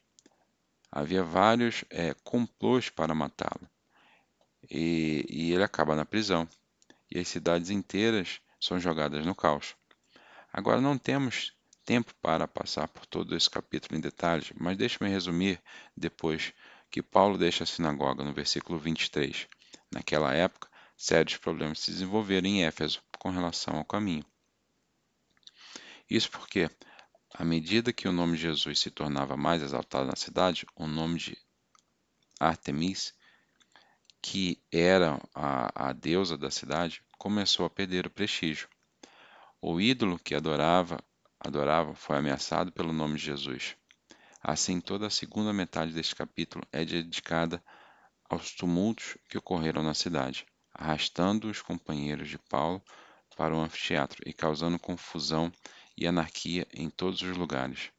havia 0.91 1.24
vários 1.24 1.84
é, 1.89 2.13
complôs 2.24 2.88
para 2.88 3.15
matá-lo. 3.15 3.67
E, 4.70 5.25
e 5.27 5.51
ele 5.51 5.63
acaba 5.63 5.96
na 5.96 6.06
prisão. 6.06 6.48
E 7.10 7.17
as 7.17 7.27
cidades 7.27 7.72
inteiras 7.72 8.39
são 8.60 8.79
jogadas 8.79 9.25
no 9.25 9.34
caos. 9.34 9.75
Agora 10.53 10.79
não 10.79 11.00
temos 11.00 11.57
tempo 11.88 12.13
para 12.22 12.46
passar 12.50 12.89
por 12.89 13.06
todo 13.06 13.34
esse 13.34 13.50
capítulo 13.50 13.98
em 13.98 14.01
detalhes, 14.01 14.51
mas 14.60 14.75
deixe-me 14.75 15.10
resumir 15.10 15.63
depois 15.96 16.53
que 16.91 17.01
Paulo 17.01 17.38
deixa 17.38 17.63
a 17.63 17.67
sinagoga 17.67 18.25
no 18.25 18.34
versículo 18.34 18.77
23. 18.77 19.48
Naquela 19.89 20.34
época, 20.34 20.70
sérios 20.98 21.38
problemas 21.38 21.79
se 21.79 21.91
desenvolveram 21.91 22.46
em 22.46 22.65
Éfeso 22.65 23.01
com 23.17 23.29
relação 23.29 23.77
ao 23.77 23.86
caminho. 23.86 24.25
Isso 26.10 26.29
porque, 26.29 26.70
à 27.34 27.46
medida 27.46 27.94
que 27.94 28.06
o 28.06 28.12
nome 28.12 28.36
de 28.36 28.41
Jesus 28.41 28.82
se 28.82 28.91
tornava 28.91 29.38
mais 29.38 29.62
exaltado 29.62 30.08
na 30.08 30.15
cidade, 30.17 30.65
o 30.75 30.88
nome 30.88 31.17
de 31.17 31.38
Artemis, 32.38 33.13
que 34.22 34.62
era 34.70 35.22
a, 35.34 35.88
a 35.89 35.94
deusa 35.94 36.38
da 36.38 36.51
cidade, 36.51 37.01
começou 37.17 37.65
a 37.65 37.70
perder 37.70 38.08
o 38.08 38.12
prestígio. 38.12 38.67
O 39.62 39.79
ídolo 39.79 40.20
que 40.20 40.36
adorava, 40.36 41.00
adorava 41.48 41.96
foi 41.96 42.18
ameaçado 42.18 42.72
pelo 42.72 42.92
nome 42.92 43.18
de 43.18 43.25
Jesus. 43.25 43.75
Assim, 44.44 44.82
toda 44.82 45.08
a 45.08 45.10
segunda 45.10 45.54
metade 45.54 45.94
deste 45.94 46.16
capítulo 46.16 46.66
é 46.72 46.84
dedicada 46.84 47.63
aos 48.30 48.51
tumultos 48.51 49.18
que 49.30 49.38
ocorreram 49.38 49.82
na 49.82 49.94
cidade, 49.94 50.46
arrastando 50.74 51.50
os 51.50 51.62
companheiros 51.62 52.27
de 52.27 52.38
Paulo 52.38 52.84
para 53.38 53.56
o 53.56 53.60
anfiteatro 53.62 54.22
e 54.25 54.34
causando 54.34 54.77
confusão 54.77 55.51
e 55.96 56.06
anarquia 56.06 56.68
em 56.74 56.89
todos 56.89 57.22
os 57.22 57.38
lugares. 57.38 57.92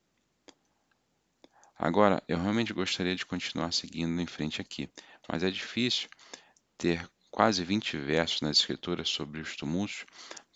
Agora, 1.77 2.23
eu 2.29 2.39
realmente 2.39 2.73
gostaria 2.73 3.17
de 3.17 3.25
continuar 3.25 3.73
seguindo 3.73 4.21
em 4.21 4.27
frente 4.27 4.61
aqui, 4.61 4.91
mas 5.29 5.43
é 5.43 5.51
difícil 5.51 6.09
ter 6.77 7.09
quase 7.31 7.65
20 7.65 7.97
versos 7.97 8.41
nas 8.41 8.59
Escrituras 8.59 9.09
sobre 9.09 9.41
os 9.41 9.57
tumultos 9.57 10.05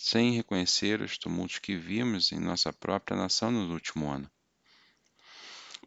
sem 0.02 0.32
reconhecer 0.32 1.00
os 1.00 1.16
tumultos 1.16 1.60
que 1.60 1.76
vimos 1.76 2.32
em 2.32 2.40
nossa 2.40 2.72
própria 2.72 3.16
nação 3.16 3.52
no 3.52 3.72
último 3.72 4.10
ano. 4.10 4.28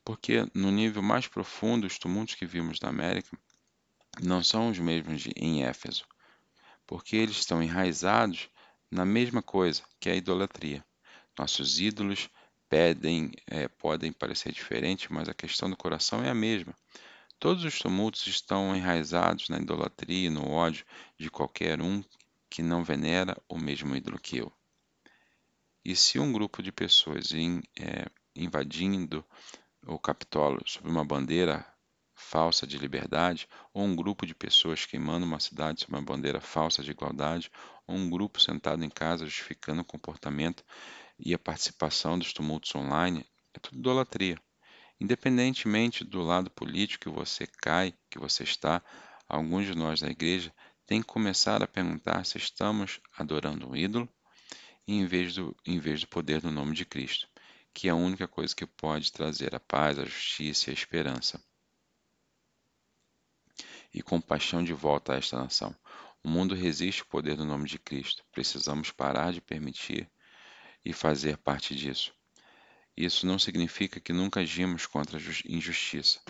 Porque, 0.05 0.49
no 0.53 0.71
nível 0.71 1.01
mais 1.01 1.27
profundo, 1.27 1.85
os 1.85 1.99
tumultos 1.99 2.35
que 2.35 2.45
vimos 2.45 2.79
na 2.79 2.87
América 2.87 3.37
não 4.23 4.41
são 4.41 4.69
os 4.69 4.79
mesmos 4.79 5.21
de, 5.21 5.31
em 5.35 5.65
Éfeso, 5.65 6.05
porque 6.87 7.17
eles 7.17 7.35
estão 7.35 7.61
enraizados 7.61 8.49
na 8.89 9.05
mesma 9.05 9.41
coisa, 9.41 9.83
que 9.99 10.07
é 10.07 10.13
a 10.13 10.15
idolatria. 10.15 10.81
Nossos 11.37 11.81
ídolos 11.81 12.29
pedem, 12.69 13.33
é, 13.47 13.67
podem 13.67 14.13
parecer 14.13 14.53
diferentes, 14.53 15.09
mas 15.09 15.27
a 15.27 15.33
questão 15.33 15.69
do 15.69 15.75
coração 15.75 16.23
é 16.23 16.29
a 16.29 16.35
mesma. 16.35 16.73
Todos 17.37 17.65
os 17.65 17.77
tumultos 17.79 18.25
estão 18.27 18.73
enraizados 18.73 19.49
na 19.49 19.57
idolatria 19.57 20.27
e 20.27 20.29
no 20.29 20.49
ódio 20.49 20.85
de 21.19 21.29
qualquer 21.29 21.81
um 21.81 22.01
que 22.49 22.61
não 22.61 22.83
venera 22.83 23.35
o 23.49 23.57
mesmo 23.57 23.95
ídolo 23.95 24.19
que 24.19 24.37
eu. 24.37 24.51
E 25.83 25.95
se 25.95 26.19
um 26.19 26.31
grupo 26.31 26.63
de 26.63 26.71
pessoas 26.71 27.31
in, 27.31 27.61
é, 27.79 28.07
invadindo 28.35 29.23
o 29.85 29.99
Capitólio 29.99 30.61
sob 30.65 30.89
uma 30.89 31.05
bandeira 31.05 31.65
falsa 32.15 32.65
de 32.65 32.77
liberdade, 32.77 33.47
ou 33.73 33.83
um 33.83 33.95
grupo 33.95 34.25
de 34.25 34.33
pessoas 34.33 34.85
queimando 34.85 35.25
uma 35.25 35.39
cidade 35.39 35.81
sob 35.81 35.93
uma 35.93 36.01
bandeira 36.01 36.41
falsa 36.41 36.81
de 36.81 36.91
igualdade, 36.91 37.51
ou 37.85 37.95
um 37.95 38.09
grupo 38.09 38.39
sentado 38.39 38.83
em 38.83 38.89
casa 38.89 39.25
justificando 39.25 39.81
o 39.81 39.85
comportamento 39.85 40.63
e 41.19 41.33
a 41.33 41.39
participação 41.39 42.17
dos 42.17 42.33
tumultos 42.33 42.73
online, 42.73 43.25
é 43.53 43.59
tudo 43.59 43.77
idolatria. 43.77 44.39
Independentemente 44.99 46.03
do 46.03 46.21
lado 46.21 46.49
político 46.49 47.09
que 47.09 47.15
você 47.15 47.45
cai, 47.45 47.93
que 48.09 48.17
você 48.17 48.43
está, 48.43 48.81
alguns 49.27 49.65
de 49.65 49.75
nós 49.75 49.99
da 49.99 50.09
igreja 50.09 50.53
têm 50.85 51.01
que 51.01 51.07
começar 51.07 51.63
a 51.63 51.67
perguntar 51.67 52.25
se 52.25 52.37
estamos 52.37 52.99
adorando 53.17 53.69
um 53.69 53.75
ídolo 53.75 54.09
em 54.87 55.05
vez 55.05 55.35
do, 55.35 55.55
em 55.65 55.79
vez 55.79 56.01
do 56.01 56.07
poder 56.07 56.41
do 56.41 56.51
nome 56.51 56.75
de 56.75 56.85
Cristo, 56.85 57.27
que 57.73 57.87
é 57.87 57.91
a 57.91 57.95
única 57.95 58.27
coisa 58.27 58.55
que 58.55 58.65
pode 58.65 59.11
trazer 59.11 59.55
a 59.55 59.59
paz, 59.59 59.97
a 59.97 60.05
justiça 60.05 60.69
e 60.69 60.71
a 60.71 60.73
esperança. 60.73 61.43
E 63.93 64.01
compaixão 64.01 64.63
de 64.63 64.73
volta 64.73 65.13
a 65.13 65.17
esta 65.17 65.37
nação. 65.37 65.75
O 66.23 66.29
mundo 66.29 66.53
resiste 66.53 67.01
ao 67.01 67.07
poder 67.07 67.35
do 67.35 67.45
nome 67.45 67.67
de 67.67 67.79
Cristo. 67.79 68.23
Precisamos 68.31 68.91
parar 68.91 69.31
de 69.31 69.41
permitir 69.41 70.09
e 70.83 70.93
fazer 70.93 71.37
parte 71.37 71.75
disso. 71.75 72.13
Isso 72.95 73.25
não 73.25 73.37
significa 73.37 73.99
que 73.99 74.13
nunca 74.13 74.39
agimos 74.39 74.85
contra 74.85 75.17
a 75.17 75.21
injustiça, 75.47 76.21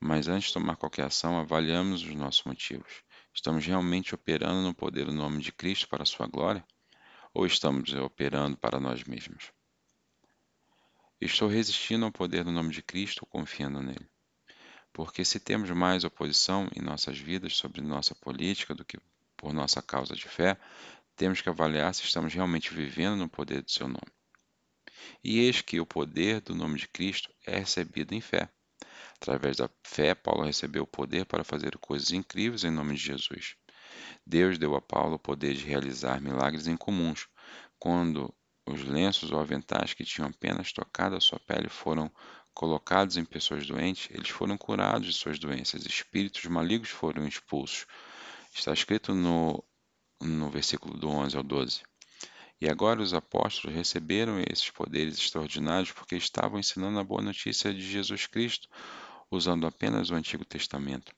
mas 0.00 0.28
antes 0.28 0.48
de 0.48 0.54
tomar 0.54 0.76
qualquer 0.76 1.06
ação, 1.06 1.38
avaliamos 1.38 2.02
os 2.02 2.14
nossos 2.14 2.44
motivos. 2.44 3.02
Estamos 3.36 3.66
realmente 3.66 4.14
operando 4.14 4.62
no 4.62 4.74
poder 4.74 5.04
do 5.04 5.12
nome 5.12 5.42
de 5.42 5.52
Cristo 5.52 5.86
para 5.88 6.02
a 6.02 6.06
sua 6.06 6.26
glória? 6.26 6.66
Ou 7.34 7.44
estamos 7.44 7.92
operando 7.92 8.56
para 8.56 8.80
nós 8.80 9.04
mesmos? 9.04 9.52
Estou 11.20 11.46
resistindo 11.46 12.06
ao 12.06 12.10
poder 12.10 12.44
do 12.44 12.50
nome 12.50 12.72
de 12.72 12.82
Cristo 12.82 13.20
ou 13.20 13.26
confiando 13.28 13.82
nele? 13.82 14.08
Porque 14.90 15.22
se 15.22 15.38
temos 15.38 15.70
mais 15.70 16.02
oposição 16.02 16.66
em 16.74 16.80
nossas 16.80 17.18
vidas 17.18 17.54
sobre 17.58 17.82
nossa 17.82 18.14
política 18.14 18.74
do 18.74 18.86
que 18.86 18.98
por 19.36 19.52
nossa 19.52 19.82
causa 19.82 20.16
de 20.16 20.26
fé, 20.26 20.58
temos 21.14 21.42
que 21.42 21.50
avaliar 21.50 21.94
se 21.94 22.04
estamos 22.04 22.32
realmente 22.32 22.72
vivendo 22.72 23.16
no 23.16 23.28
poder 23.28 23.60
do 23.60 23.70
seu 23.70 23.86
nome. 23.86 24.12
E 25.22 25.40
eis 25.40 25.60
que 25.60 25.78
o 25.78 25.84
poder 25.84 26.40
do 26.40 26.54
nome 26.54 26.78
de 26.78 26.88
Cristo 26.88 27.30
é 27.46 27.58
recebido 27.58 28.14
em 28.14 28.20
fé. 28.22 28.48
Através 29.20 29.56
da 29.56 29.68
fé, 29.82 30.14
Paulo 30.14 30.44
recebeu 30.44 30.84
o 30.84 30.86
poder 30.86 31.24
para 31.24 31.44
fazer 31.44 31.76
coisas 31.78 32.10
incríveis 32.12 32.64
em 32.64 32.70
nome 32.70 32.94
de 32.94 33.02
Jesus. 33.02 33.56
Deus 34.26 34.58
deu 34.58 34.74
a 34.74 34.80
Paulo 34.80 35.14
o 35.14 35.18
poder 35.18 35.54
de 35.54 35.64
realizar 35.64 36.20
milagres 36.20 36.66
incomuns, 36.66 37.26
quando 37.78 38.32
os 38.66 38.82
lenços 38.82 39.30
ou 39.30 39.38
aventais 39.38 39.94
que 39.94 40.04
tinham 40.04 40.28
apenas 40.28 40.72
tocado 40.72 41.16
a 41.16 41.20
sua 41.20 41.38
pele 41.38 41.68
foram 41.68 42.10
colocados 42.52 43.16
em 43.16 43.24
pessoas 43.24 43.66
doentes, 43.66 44.08
eles 44.10 44.28
foram 44.28 44.56
curados 44.56 45.06
de 45.06 45.12
suas 45.12 45.38
doenças, 45.38 45.84
espíritos 45.84 46.44
malignos 46.46 46.88
foram 46.88 47.26
expulsos. 47.28 47.86
Está 48.52 48.72
escrito 48.72 49.14
no, 49.14 49.62
no 50.20 50.50
versículo 50.50 50.96
do 50.96 51.08
11 51.08 51.36
ao 51.36 51.42
12. 51.42 51.82
E 52.58 52.68
agora 52.68 53.02
os 53.02 53.12
apóstolos 53.12 53.76
receberam 53.76 54.40
esses 54.50 54.70
poderes 54.70 55.18
extraordinários 55.18 55.92
porque 55.92 56.16
estavam 56.16 56.58
ensinando 56.58 56.98
a 56.98 57.04
boa 57.04 57.20
notícia 57.20 57.72
de 57.72 57.82
Jesus 57.82 58.26
Cristo, 58.26 58.68
usando 59.30 59.66
apenas 59.66 60.10
o 60.10 60.14
Antigo 60.14 60.44
Testamento. 60.44 61.14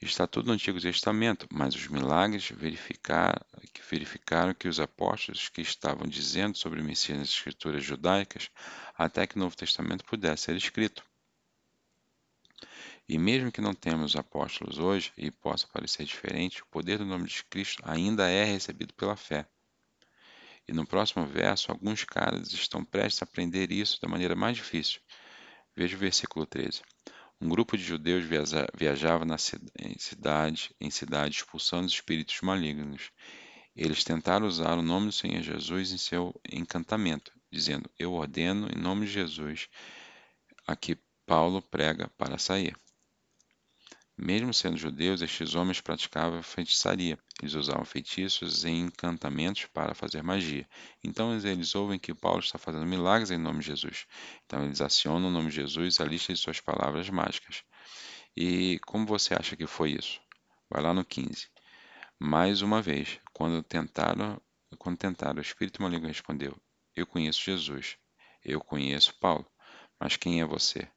Está 0.00 0.26
tudo 0.26 0.48
no 0.48 0.52
Antigo 0.52 0.78
Testamento, 0.78 1.48
mas 1.50 1.74
os 1.74 1.88
milagres 1.88 2.50
verificar, 2.50 3.44
verificaram 3.90 4.52
que 4.52 4.68
os 4.68 4.78
apóstolos 4.78 5.48
que 5.48 5.62
estavam 5.62 6.06
dizendo 6.06 6.58
sobre 6.58 6.80
o 6.80 6.84
Messias 6.84 7.18
nas 7.18 7.28
escrituras 7.30 7.82
judaicas, 7.82 8.50
até 8.96 9.26
que 9.26 9.36
o 9.36 9.38
Novo 9.38 9.56
Testamento 9.56 10.04
pudesse 10.04 10.44
ser 10.44 10.56
escrito. 10.56 11.02
E 13.08 13.16
mesmo 13.18 13.50
que 13.50 13.60
não 13.60 13.72
temos 13.72 14.16
apóstolos 14.16 14.78
hoje 14.78 15.12
e 15.16 15.30
possa 15.30 15.66
parecer 15.68 16.04
diferente, 16.04 16.62
o 16.62 16.66
poder 16.66 16.98
do 16.98 17.06
nome 17.06 17.26
de 17.26 17.42
Cristo 17.44 17.82
ainda 17.86 18.28
é 18.28 18.44
recebido 18.44 18.92
pela 18.92 19.16
fé. 19.16 19.48
E 20.68 20.72
no 20.72 20.84
próximo 20.84 21.24
verso, 21.24 21.70
alguns 21.70 22.04
caras 22.04 22.52
estão 22.52 22.84
prestes 22.84 23.22
a 23.22 23.24
aprender 23.24 23.70
isso 23.70 24.00
da 24.02 24.08
maneira 24.08 24.34
mais 24.34 24.56
difícil. 24.56 25.00
Veja 25.76 25.94
o 25.94 26.00
versículo 26.00 26.46
13. 26.46 26.80
Um 27.38 27.50
grupo 27.50 27.76
de 27.76 27.84
judeus 27.84 28.24
viajava 28.74 29.26
na 29.26 29.36
cidade 29.36 30.74
em 30.80 30.90
cidade 30.90 31.34
expulsando 31.36 31.86
os 31.86 31.92
espíritos 31.92 32.40
malignos. 32.40 33.10
Eles 33.76 34.02
tentaram 34.02 34.46
usar 34.46 34.78
o 34.78 34.82
nome 34.82 35.08
do 35.08 35.12
Senhor 35.12 35.42
Jesus 35.42 35.92
em 35.92 35.98
seu 35.98 36.34
encantamento, 36.50 37.30
dizendo: 37.52 37.90
Eu 37.98 38.14
ordeno 38.14 38.70
em 38.74 38.80
nome 38.80 39.04
de 39.04 39.12
Jesus 39.12 39.68
a 40.66 40.74
que 40.74 40.98
Paulo 41.26 41.60
prega 41.60 42.08
para 42.16 42.38
sair. 42.38 42.74
Mesmo 44.18 44.54
sendo 44.54 44.78
judeus, 44.78 45.20
estes 45.20 45.54
homens 45.54 45.82
praticavam 45.82 46.42
feitiçaria. 46.42 47.18
Eles 47.42 47.54
usavam 47.54 47.84
feitiços 47.84 48.64
e 48.64 48.70
encantamentos 48.70 49.66
para 49.66 49.94
fazer 49.94 50.22
magia. 50.22 50.66
Então 51.04 51.36
eles 51.36 51.74
ouvem 51.74 51.98
que 51.98 52.14
Paulo 52.14 52.40
está 52.40 52.58
fazendo 52.58 52.86
milagres 52.86 53.30
em 53.30 53.36
nome 53.36 53.60
de 53.60 53.66
Jesus. 53.66 54.06
Então 54.46 54.64
eles 54.64 54.80
acionam 54.80 55.28
o 55.28 55.30
nome 55.30 55.50
de 55.50 55.56
Jesus 55.56 56.00
à 56.00 56.04
lista 56.04 56.32
de 56.32 56.38
suas 56.38 56.60
palavras 56.60 57.10
mágicas. 57.10 57.62
E 58.34 58.80
como 58.86 59.04
você 59.04 59.34
acha 59.34 59.54
que 59.54 59.66
foi 59.66 59.92
isso? 59.92 60.18
Vai 60.70 60.82
lá 60.82 60.94
no 60.94 61.04
15. 61.04 61.48
Mais 62.18 62.62
uma 62.62 62.80
vez, 62.80 63.20
quando 63.34 63.62
tentaram, 63.62 64.40
quando 64.78 64.96
tentaram, 64.96 65.38
o 65.38 65.42
espírito 65.42 65.82
maligno 65.82 66.08
respondeu: 66.08 66.56
Eu 66.94 67.06
conheço 67.06 67.42
Jesus. 67.44 67.98
Eu 68.42 68.60
conheço 68.60 69.14
Paulo. 69.18 69.46
Mas 70.00 70.16
quem 70.16 70.40
é 70.40 70.44
você? 70.46 70.88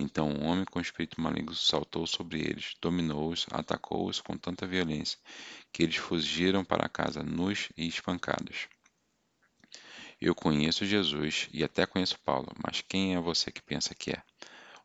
Então 0.00 0.30
um 0.30 0.46
homem 0.46 0.64
com 0.64 0.80
espírito 0.80 1.20
maligno 1.20 1.54
saltou 1.54 2.06
sobre 2.06 2.40
eles, 2.40 2.74
dominou-os, 2.80 3.46
atacou-os 3.50 4.18
com 4.18 4.34
tanta 4.34 4.66
violência 4.66 5.18
que 5.70 5.82
eles 5.82 5.96
fugiram 5.96 6.64
para 6.64 6.88
casa 6.88 7.22
nus 7.22 7.68
e 7.76 7.86
espancados. 7.86 8.66
Eu 10.18 10.34
conheço 10.34 10.86
Jesus 10.86 11.50
e 11.52 11.62
até 11.62 11.84
conheço 11.84 12.18
Paulo, 12.20 12.48
mas 12.64 12.80
quem 12.80 13.14
é 13.14 13.20
você 13.20 13.52
que 13.52 13.60
pensa 13.60 13.94
que 13.94 14.12
é? 14.12 14.22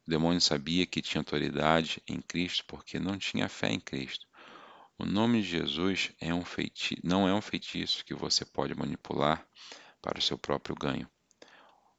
O 0.06 0.10
demônio 0.10 0.42
sabia 0.42 0.86
que 0.86 1.02
tinha 1.02 1.22
autoridade 1.22 2.04
em 2.06 2.20
Cristo 2.22 2.66
porque 2.68 3.00
não 3.00 3.18
tinha 3.18 3.48
fé 3.48 3.72
em 3.72 3.80
Cristo. 3.80 4.28
O 5.00 5.06
nome 5.06 5.42
de 5.42 5.48
Jesus 5.48 6.12
é 6.20 6.34
um 6.34 6.44
feiti 6.44 7.00
não 7.02 7.26
é 7.26 7.34
um 7.34 7.42
feitiço 7.42 8.04
que 8.04 8.14
você 8.14 8.44
pode 8.44 8.76
manipular 8.76 9.48
para 10.02 10.20
o 10.20 10.22
seu 10.22 10.38
próprio 10.38 10.76
ganho. 10.76 11.10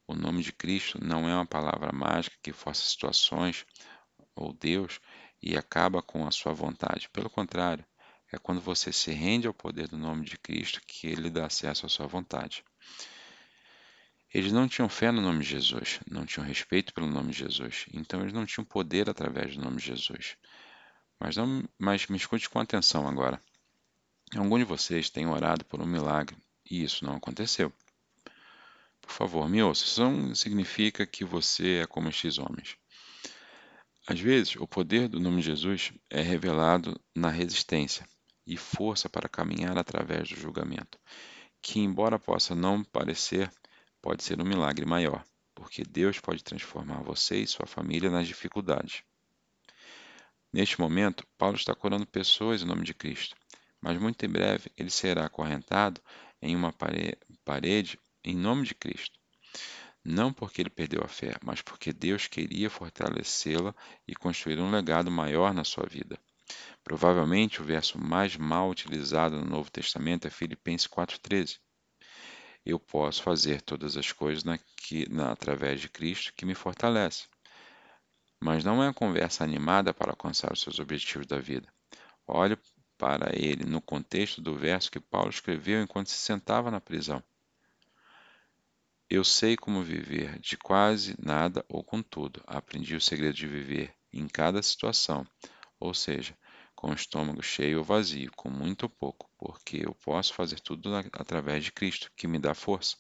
O 0.09 0.15
nome 0.15 0.43
de 0.43 0.53
Cristo 0.53 1.03
não 1.03 1.29
é 1.29 1.35
uma 1.35 1.47
palavra 1.47 1.91
mágica 1.93 2.37
que 2.43 2.53
força 2.53 2.83
situações 2.83 3.67
ou 4.35 4.53
Deus 4.53 5.01
e 5.43 5.57
acaba 5.57 6.01
com 6.01 6.27
a 6.27 6.31
sua 6.31 6.53
vontade. 6.53 7.09
Pelo 7.09 7.29
contrário, 7.29 7.85
é 8.33 8.39
quando 8.39 8.61
você 8.61 8.93
se 8.93 9.11
rende 9.11 9.47
ao 9.47 9.55
poder 9.55 9.89
do 9.89 9.99
nome 9.99 10.25
de 10.25 10.39
Cristo 10.39 10.81
que 10.87 11.07
ele 11.07 11.31
dá 11.31 11.47
acesso 11.47 11.87
à 11.87 11.89
sua 11.89 12.07
vontade. 12.07 12.65
Eles 14.33 14.53
não 14.53 14.69
tinham 14.69 14.89
fé 14.89 15.11
no 15.11 15.23
nome 15.23 15.43
de 15.43 15.51
Jesus, 15.51 16.01
não 16.11 16.27
tinham 16.27 16.47
respeito 16.47 16.93
pelo 16.93 17.07
nome 17.07 17.33
de 17.33 17.39
Jesus, 17.39 17.87
então 17.93 18.21
eles 18.21 18.33
não 18.33 18.45
tinham 18.45 18.65
poder 18.65 19.09
através 19.09 19.57
do 19.57 19.63
nome 19.63 19.79
de 19.79 19.87
Jesus. 19.87 20.37
Mas, 21.19 21.37
não, 21.37 21.65
mas 21.79 22.07
me 22.09 22.17
escute 22.17 22.49
com 22.49 22.59
atenção 22.59 23.09
agora. 23.09 23.41
Algum 24.37 24.59
de 24.59 24.65
vocês 24.65 25.09
tem 25.09 25.27
orado 25.27 25.65
por 25.65 25.81
um 25.81 25.87
milagre 25.87 26.37
e 26.71 26.83
isso 26.83 27.05
não 27.05 27.17
aconteceu. 27.17 27.73
Por 29.07 29.13
favor, 29.13 29.49
me 29.49 29.63
ouça. 29.63 29.85
Isso 29.85 30.03
não 30.03 30.35
significa 30.35 31.07
que 31.07 31.25
você 31.25 31.83
é 31.83 31.87
como 31.87 32.09
estes 32.09 32.39
homens. 32.39 32.77
Às 34.07 34.21
vezes, 34.21 34.57
o 34.57 34.67
poder 34.67 35.09
do 35.09 35.21
nome 35.21 35.41
de 35.41 35.47
Jesus 35.47 35.93
é 36.11 36.21
revelado 36.21 37.01
na 37.15 37.31
resistência 37.31 38.07
e 38.47 38.57
força 38.57 39.09
para 39.09 39.29
caminhar 39.29 39.79
através 39.79 40.29
do 40.29 40.37
julgamento, 40.37 40.99
que, 41.63 41.81
embora 41.81 42.19
possa 42.19 42.55
não 42.55 42.85
parecer, 42.85 43.51
pode 44.03 44.23
ser 44.23 44.41
um 44.41 44.45
milagre 44.45 44.85
maior, 44.85 45.25
porque 45.55 45.83
Deus 45.83 46.21
pode 46.21 46.45
transformar 46.45 47.03
você 47.03 47.39
e 47.39 47.47
sua 47.47 47.67
família 47.67 48.11
nas 48.11 48.27
dificuldades. 48.27 49.03
Neste 50.53 50.81
momento, 50.81 51.27
Paulo 51.39 51.57
está 51.57 51.75
curando 51.75 52.07
pessoas 52.07 52.63
em 52.63 52.67
nome 52.67 52.85
de 52.85 52.95
Cristo, 52.95 53.35
mas 53.81 53.99
muito 53.99 54.25
em 54.25 54.29
breve 54.29 54.71
ele 54.77 54.91
será 54.91 55.27
acorrentado 55.27 56.01
em 56.41 56.55
uma 56.55 56.73
parede 57.45 57.99
em 58.27 58.35
nome 58.35 58.67
de 58.67 58.75
Cristo. 58.75 59.19
Não 60.05 60.33
porque 60.33 60.61
ele 60.61 60.71
perdeu 60.71 61.03
a 61.03 61.09
fé, 61.09 61.37
mas 61.45 61.63
porque 61.63 61.93
Deus 61.93 62.27
queria 62.27 62.69
fortalecê-la 62.69 63.75
e 64.07 64.15
construir 64.15 64.59
um 64.59 64.71
legado 64.71 65.11
maior 65.11 65.55
na 65.55 65.65
sua 65.65 65.87
vida. 65.87 66.19
Provavelmente 66.83 67.61
o 67.61 67.65
verso 67.65 67.99
mais 67.99 68.37
mal 68.37 68.69
utilizado 68.69 69.37
no 69.37 69.45
Novo 69.45 69.71
Testamento 69.71 70.27
é 70.27 70.31
Filipenses 70.31 70.87
4,13. 70.87 71.59
Eu 72.65 72.81
posso 72.81 73.23
fazer 73.23 73.63
todas 73.63 73.97
as 73.97 74.11
coisas 74.11 74.43
na, 74.43 74.59
que, 74.77 75.09
na, 75.09 75.31
através 75.31 75.81
de 75.81 75.89
Cristo 75.89 76.33
que 76.37 76.45
me 76.45 76.55
fortalece. 76.55 77.27
Mas 78.41 78.65
não 78.65 78.83
é 78.83 78.87
uma 78.87 78.95
conversa 78.95 79.45
animada 79.45 79.95
para 79.95 80.11
alcançar 80.11 80.53
os 80.53 80.61
seus 80.61 80.79
objetivos 80.81 81.27
da 81.27 81.39
vida. 81.39 81.73
Olhe 82.27 82.59
para 82.99 83.37
ele 83.37 83.65
no 83.65 83.81
contexto 83.81 84.41
do 84.41 84.57
verso 84.57 84.91
que 84.91 85.01
Paulo 85.01 85.31
escreveu 85.31 85.81
enquanto 85.83 86.09
se 86.09 86.19
sentava 86.19 86.71
na 86.71 86.81
prisão. 86.81 87.23
Eu 89.09 89.23
sei 89.23 89.57
como 89.57 89.85
viver 89.85 90.37
de 90.41 90.57
quase 90.57 91.15
nada 91.17 91.65
ou 91.69 91.85
com 91.85 92.03
tudo. 92.03 92.43
Aprendi 92.45 92.97
o 92.97 93.01
segredo 93.01 93.35
de 93.35 93.47
viver 93.47 93.95
em 94.13 94.27
cada 94.27 94.61
situação, 94.61 95.25
ou 95.79 95.95
seja, 95.95 96.37
com 96.75 96.91
o 96.91 96.95
estômago 96.95 97.41
cheio 97.41 97.79
ou 97.79 97.85
vazio, 97.85 98.33
com 98.35 98.51
muito 98.51 98.83
ou 98.83 98.89
pouco, 98.89 99.31
porque 99.39 99.77
eu 99.87 99.95
posso 99.95 100.35
fazer 100.35 100.59
tudo 100.59 100.93
através 101.13 101.63
de 101.63 101.71
Cristo, 101.71 102.11
que 102.17 102.27
me 102.27 102.41
dá 102.41 102.53
força. 102.53 102.97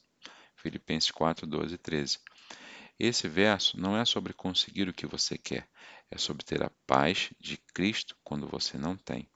Filipenses 0.54 1.10
4, 1.10 1.44
12 1.44 1.74
e 1.74 1.78
13. 1.78 2.20
Esse 3.00 3.28
verso 3.28 3.76
não 3.76 3.96
é 3.96 4.04
sobre 4.04 4.32
conseguir 4.32 4.88
o 4.88 4.94
que 4.94 5.06
você 5.08 5.36
quer, 5.36 5.68
é 6.08 6.16
sobre 6.16 6.44
ter 6.44 6.62
a 6.62 6.70
paz 6.86 7.30
de 7.40 7.56
Cristo 7.74 8.16
quando 8.22 8.46
você 8.46 8.78
não 8.78 8.96
tem. 8.96 9.28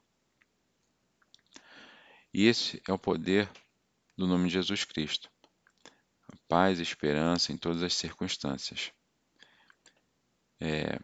E 2.33 2.47
esse 2.47 2.81
é 2.87 2.93
o 2.93 2.97
poder 2.97 3.51
do 4.17 4.25
nome 4.25 4.47
de 4.47 4.53
Jesus 4.53 4.85
Cristo 4.85 5.29
paz 6.51 6.79
e 6.79 6.83
esperança 6.83 7.53
em 7.53 7.57
todas 7.57 7.81
as 7.81 7.93
circunstâncias. 7.93 8.91
É, 10.59 10.99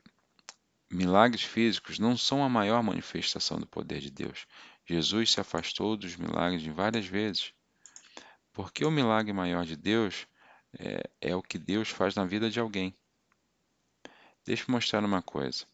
milagres 0.91 1.41
físicos 1.41 1.99
não 1.99 2.17
são 2.17 2.43
a 2.43 2.49
maior 2.49 2.83
manifestação 2.83 3.57
do 3.57 3.65
poder 3.65 4.01
de 4.01 4.11
Deus. 4.11 4.45
Jesus 4.85 5.31
se 5.31 5.39
afastou 5.39 5.95
dos 5.95 6.17
milagres 6.17 6.65
várias 6.65 7.05
vezes. 7.05 7.53
Porque 8.51 8.83
o 8.83 8.91
milagre 8.91 9.31
maior 9.31 9.65
de 9.65 9.77
Deus 9.77 10.27
é, 10.77 11.09
é 11.21 11.33
o 11.33 11.41
que 11.41 11.57
Deus 11.57 11.87
faz 11.87 12.13
na 12.13 12.25
vida 12.25 12.49
de 12.49 12.59
alguém. 12.59 12.93
Deixa 14.43 14.63
eu 14.63 14.73
mostrar 14.73 15.01
uma 15.01 15.21
coisa. 15.21 15.65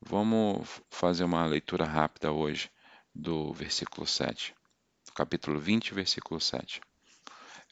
Vamos 0.00 0.82
fazer 0.90 1.22
uma 1.22 1.46
leitura 1.46 1.84
rápida 1.84 2.32
hoje 2.32 2.68
do 3.14 3.52
versículo 3.52 4.08
7, 4.08 4.52
do 5.06 5.12
capítulo 5.12 5.60
20, 5.60 5.94
versículo 5.94 6.40
7. 6.40 6.80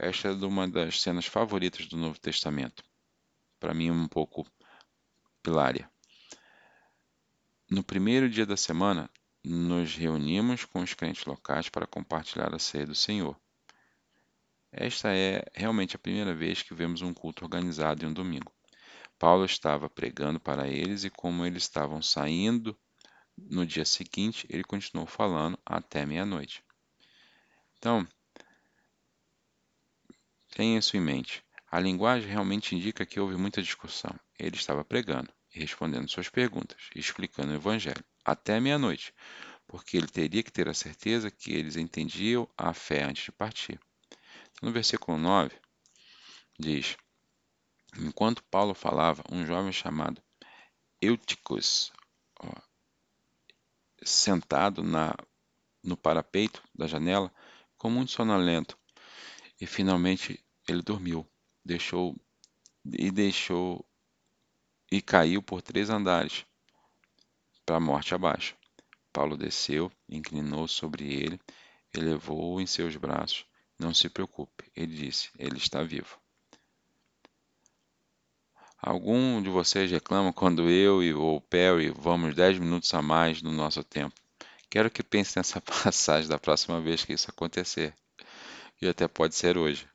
Esta 0.02 0.28
é 0.28 0.32
uma 0.32 0.66
das 0.66 1.02
cenas 1.02 1.26
favoritas 1.26 1.86
do 1.86 1.94
Novo 1.94 2.18
Testamento. 2.18 2.82
Para 3.58 3.74
mim, 3.74 3.90
um 3.90 4.08
pouco 4.08 4.50
hilária. 5.46 5.90
No 7.70 7.84
primeiro 7.84 8.26
dia 8.26 8.46
da 8.46 8.56
semana, 8.56 9.10
nos 9.44 9.94
reunimos 9.94 10.64
com 10.64 10.80
os 10.80 10.94
crentes 10.94 11.26
locais 11.26 11.68
para 11.68 11.86
compartilhar 11.86 12.54
a 12.54 12.58
ceia 12.58 12.86
do 12.86 12.94
Senhor. 12.94 13.38
Esta 14.72 15.14
é 15.14 15.44
realmente 15.52 15.96
a 15.96 15.98
primeira 15.98 16.34
vez 16.34 16.62
que 16.62 16.72
vemos 16.72 17.02
um 17.02 17.12
culto 17.12 17.44
organizado 17.44 18.02
em 18.02 18.08
um 18.08 18.14
domingo. 18.14 18.50
Paulo 19.18 19.44
estava 19.44 19.90
pregando 19.90 20.40
para 20.40 20.66
eles 20.66 21.04
e, 21.04 21.10
como 21.10 21.44
eles 21.44 21.64
estavam 21.64 22.00
saindo 22.00 22.74
no 23.36 23.66
dia 23.66 23.84
seguinte, 23.84 24.46
ele 24.48 24.64
continuou 24.64 25.06
falando 25.06 25.58
até 25.66 26.06
meia-noite. 26.06 26.64
Então, 27.76 28.08
Tenha 30.50 30.78
isso 30.78 30.96
em 30.96 31.00
mente. 31.00 31.44
A 31.70 31.78
linguagem 31.78 32.28
realmente 32.28 32.74
indica 32.74 33.06
que 33.06 33.20
houve 33.20 33.36
muita 33.36 33.62
discussão. 33.62 34.18
Ele 34.38 34.56
estava 34.56 34.84
pregando 34.84 35.32
e 35.54 35.60
respondendo 35.60 36.08
suas 36.08 36.28
perguntas, 36.28 36.90
explicando 36.94 37.52
o 37.52 37.56
Evangelho, 37.56 38.04
até 38.24 38.60
meia-noite, 38.60 39.14
porque 39.66 39.96
ele 39.96 40.08
teria 40.08 40.42
que 40.42 40.50
ter 40.50 40.68
a 40.68 40.74
certeza 40.74 41.30
que 41.30 41.52
eles 41.52 41.76
entendiam 41.76 42.48
a 42.56 42.74
fé 42.74 43.04
antes 43.04 43.24
de 43.24 43.32
partir. 43.32 43.80
Então, 44.52 44.68
no 44.68 44.72
versículo 44.72 45.16
9, 45.16 45.56
diz: 46.58 46.96
Enquanto 47.96 48.42
Paulo 48.44 48.74
falava, 48.74 49.22
um 49.30 49.46
jovem 49.46 49.72
chamado 49.72 50.20
Euticus, 51.00 51.92
ó, 52.40 52.52
sentado 54.02 54.82
na, 54.82 55.14
no 55.82 55.96
parapeito 55.96 56.62
da 56.74 56.86
janela, 56.86 57.32
com 57.76 57.90
muito 57.90 58.12
sonolento, 58.12 58.78
e 59.60 59.66
finalmente 59.66 60.42
ele 60.66 60.82
dormiu, 60.82 61.28
deixou 61.64 62.16
e 62.84 63.10
deixou 63.10 63.84
e 64.90 65.02
caiu 65.02 65.42
por 65.42 65.60
três 65.62 65.90
andares. 65.90 66.44
para 67.64 67.76
a 67.76 67.80
morte 67.80 68.14
abaixo. 68.14 68.56
Paulo 69.12 69.36
desceu, 69.36 69.92
inclinou 70.08 70.66
sobre 70.66 71.04
ele, 71.12 71.40
elevou-o 71.94 72.60
em 72.60 72.66
seus 72.66 72.96
braços. 72.96 73.44
Não 73.78 73.94
se 73.94 74.08
preocupe, 74.08 74.70
ele 74.74 74.94
disse, 74.94 75.30
ele 75.38 75.56
está 75.56 75.82
vivo. 75.82 76.18
Algum 78.82 79.42
de 79.42 79.50
vocês 79.50 79.90
reclama 79.90 80.32
quando 80.32 80.68
eu 80.68 81.02
e 81.02 81.12
o 81.12 81.40
Perry 81.42 81.90
vamos 81.90 82.34
10 82.34 82.58
minutos 82.58 82.92
a 82.94 83.02
mais 83.02 83.42
no 83.42 83.52
nosso 83.52 83.84
tempo? 83.84 84.14
Quero 84.70 84.90
que 84.90 85.02
pense 85.02 85.36
nessa 85.36 85.60
passagem 85.62 86.28
da 86.28 86.38
próxima 86.38 86.80
vez 86.80 87.04
que 87.04 87.12
isso 87.12 87.30
acontecer. 87.30 87.94
E 88.80 88.88
até 88.88 89.06
pode 89.06 89.34
ser 89.34 89.58
hoje. 89.58 89.88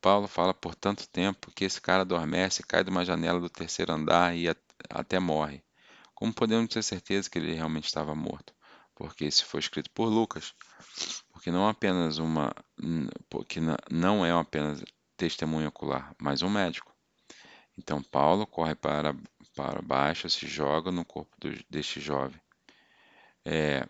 Paulo 0.00 0.26
fala 0.26 0.54
por 0.54 0.74
tanto 0.74 1.06
tempo 1.08 1.52
que 1.52 1.64
esse 1.64 1.80
cara 1.80 2.02
adormece, 2.02 2.62
cai 2.62 2.82
de 2.82 2.90
uma 2.90 3.04
janela 3.04 3.38
do 3.38 3.50
terceiro 3.50 3.92
andar 3.92 4.34
e 4.34 4.48
até 4.88 5.18
morre. 5.18 5.62
Como 6.14 6.32
podemos 6.32 6.68
ter 6.72 6.82
certeza 6.82 7.28
que 7.28 7.38
ele 7.38 7.54
realmente 7.54 7.86
estava 7.86 8.14
morto? 8.14 8.54
Porque 8.94 9.26
isso 9.26 9.44
foi 9.44 9.60
escrito 9.60 9.90
por 9.90 10.06
Lucas. 10.06 10.54
Porque 11.30 11.50
não 11.50 11.68
apenas 11.68 12.18
uma, 12.18 12.54
porque 13.28 13.60
não 13.90 14.24
é 14.24 14.32
apenas 14.32 14.82
testemunho 15.16 15.68
ocular, 15.68 16.14
mas 16.18 16.42
um 16.42 16.50
médico. 16.50 16.94
Então 17.76 18.02
Paulo 18.02 18.46
corre 18.46 18.74
para, 18.74 19.14
para 19.54 19.82
baixo, 19.82 20.28
se 20.28 20.46
joga 20.46 20.90
no 20.90 21.04
corpo 21.04 21.34
do, 21.38 21.50
deste 21.68 22.00
jovem. 22.00 22.40
É, 23.44 23.86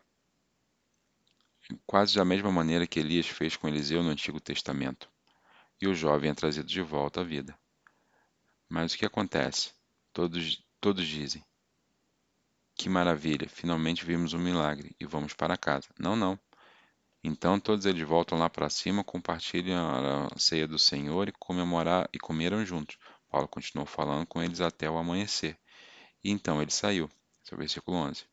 quase 1.87 2.15
da 2.15 2.25
mesma 2.25 2.51
maneira 2.51 2.87
que 2.87 3.01
Elias 3.01 3.27
fez 3.27 3.57
com 3.57 3.69
Eliseu 3.69 4.03
no 4.03 4.11
Antigo 4.11 4.41
Testamento. 4.41 5.09
E 5.81 5.87
o 5.87 5.95
jovem 5.95 6.31
é 6.31 6.35
trazido 6.35 6.69
de 6.69 6.83
volta 6.83 7.21
à 7.21 7.25
vida. 7.25 7.59
Mas 8.69 8.93
o 8.93 8.99
que 8.99 9.07
acontece? 9.07 9.73
Todos, 10.13 10.65
todos 10.81 11.07
dizem: 11.07 11.45
Que 12.75 12.89
maravilha, 12.89 13.49
finalmente 13.49 14.05
vimos 14.05 14.35
um 14.35 14.39
milagre 14.39 14.95
e 15.01 15.07
vamos 15.07 15.33
para 15.33 15.57
casa. 15.57 15.89
Não, 15.99 16.15
não. 16.15 16.39
Então 17.23 17.61
todos 17.61 17.85
eles 17.85 18.07
voltam 18.07 18.39
lá 18.39 18.49
para 18.49 18.71
cima, 18.71 19.05
compartilham 19.05 20.29
a 20.33 20.39
ceia 20.39 20.67
do 20.67 20.79
Senhor 20.79 21.29
e, 21.29 21.33
comemorar, 21.33 22.09
e 22.13 22.19
comeram 22.19 22.65
juntos. 22.65 22.97
Paulo 23.29 23.47
continuou 23.47 23.87
falando 23.87 24.27
com 24.27 24.43
eles 24.43 24.61
até 24.61 24.91
o 24.91 24.99
amanhecer. 24.99 25.59
E 26.25 26.31
então 26.31 26.61
ele 26.61 26.71
saiu. 26.71 27.11
Esse 27.43 27.53
é 27.53 27.57
o 27.57 27.59
versículo 27.59 27.97
11. 27.97 28.25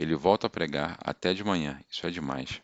Ele 0.00 0.14
volta 0.14 0.46
a 0.46 0.50
pregar 0.50 0.96
até 1.04 1.34
de 1.34 1.44
manhã. 1.44 1.78
Isso 1.90 2.06
é 2.06 2.10
demais. 2.10 2.62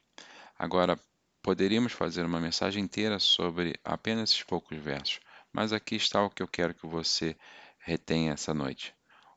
Agora, 0.58 0.98
poderíamos 1.42 1.92
fazer 1.92 2.24
uma 2.24 2.40
mensagem 2.40 2.82
inteira 2.82 3.18
sobre 3.18 3.78
apenas 3.84 4.30
esses 4.30 4.42
poucos 4.42 4.78
versos, 4.78 5.20
mas 5.52 5.70
aqui 5.70 5.96
está 5.96 6.24
o 6.24 6.30
que 6.30 6.42
eu 6.42 6.48
quero 6.48 6.72
que 6.72 6.86
você 6.86 7.36
retenha 7.78 8.32
essa 8.32 8.54
noite. 8.54 8.94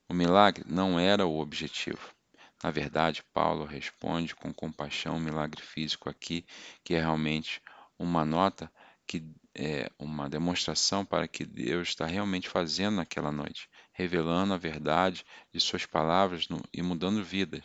O 0.08 0.14
milagre 0.14 0.64
não 0.66 0.98
era 0.98 1.26
o 1.26 1.42
objetivo. 1.42 2.16
Na 2.64 2.72
verdade, 2.72 3.22
Paulo 3.34 3.66
responde 3.66 4.34
com 4.34 4.54
compaixão 4.54 5.18
o 5.18 5.20
milagre 5.20 5.62
físico 5.62 6.08
aqui, 6.08 6.46
que 6.86 6.94
é 6.94 7.00
realmente 7.00 7.62
uma 8.00 8.24
nota 8.24 8.72
que 9.06 9.30
é 9.54 9.92
uma 10.00 10.30
demonstração 10.30 11.04
para 11.04 11.28
que 11.28 11.46
Deus 11.46 11.90
está 11.90 12.06
realmente 12.06 12.48
fazendo 12.48 12.96
naquela 12.96 13.30
noite, 13.30 13.70
revelando 13.92 14.54
a 14.54 14.58
verdade 14.58 15.26
de 15.52 15.60
suas 15.60 15.86
palavras 15.86 16.48
no, 16.48 16.64
e 16.74 16.82
mudando 16.82 17.22
vidas. 17.22 17.64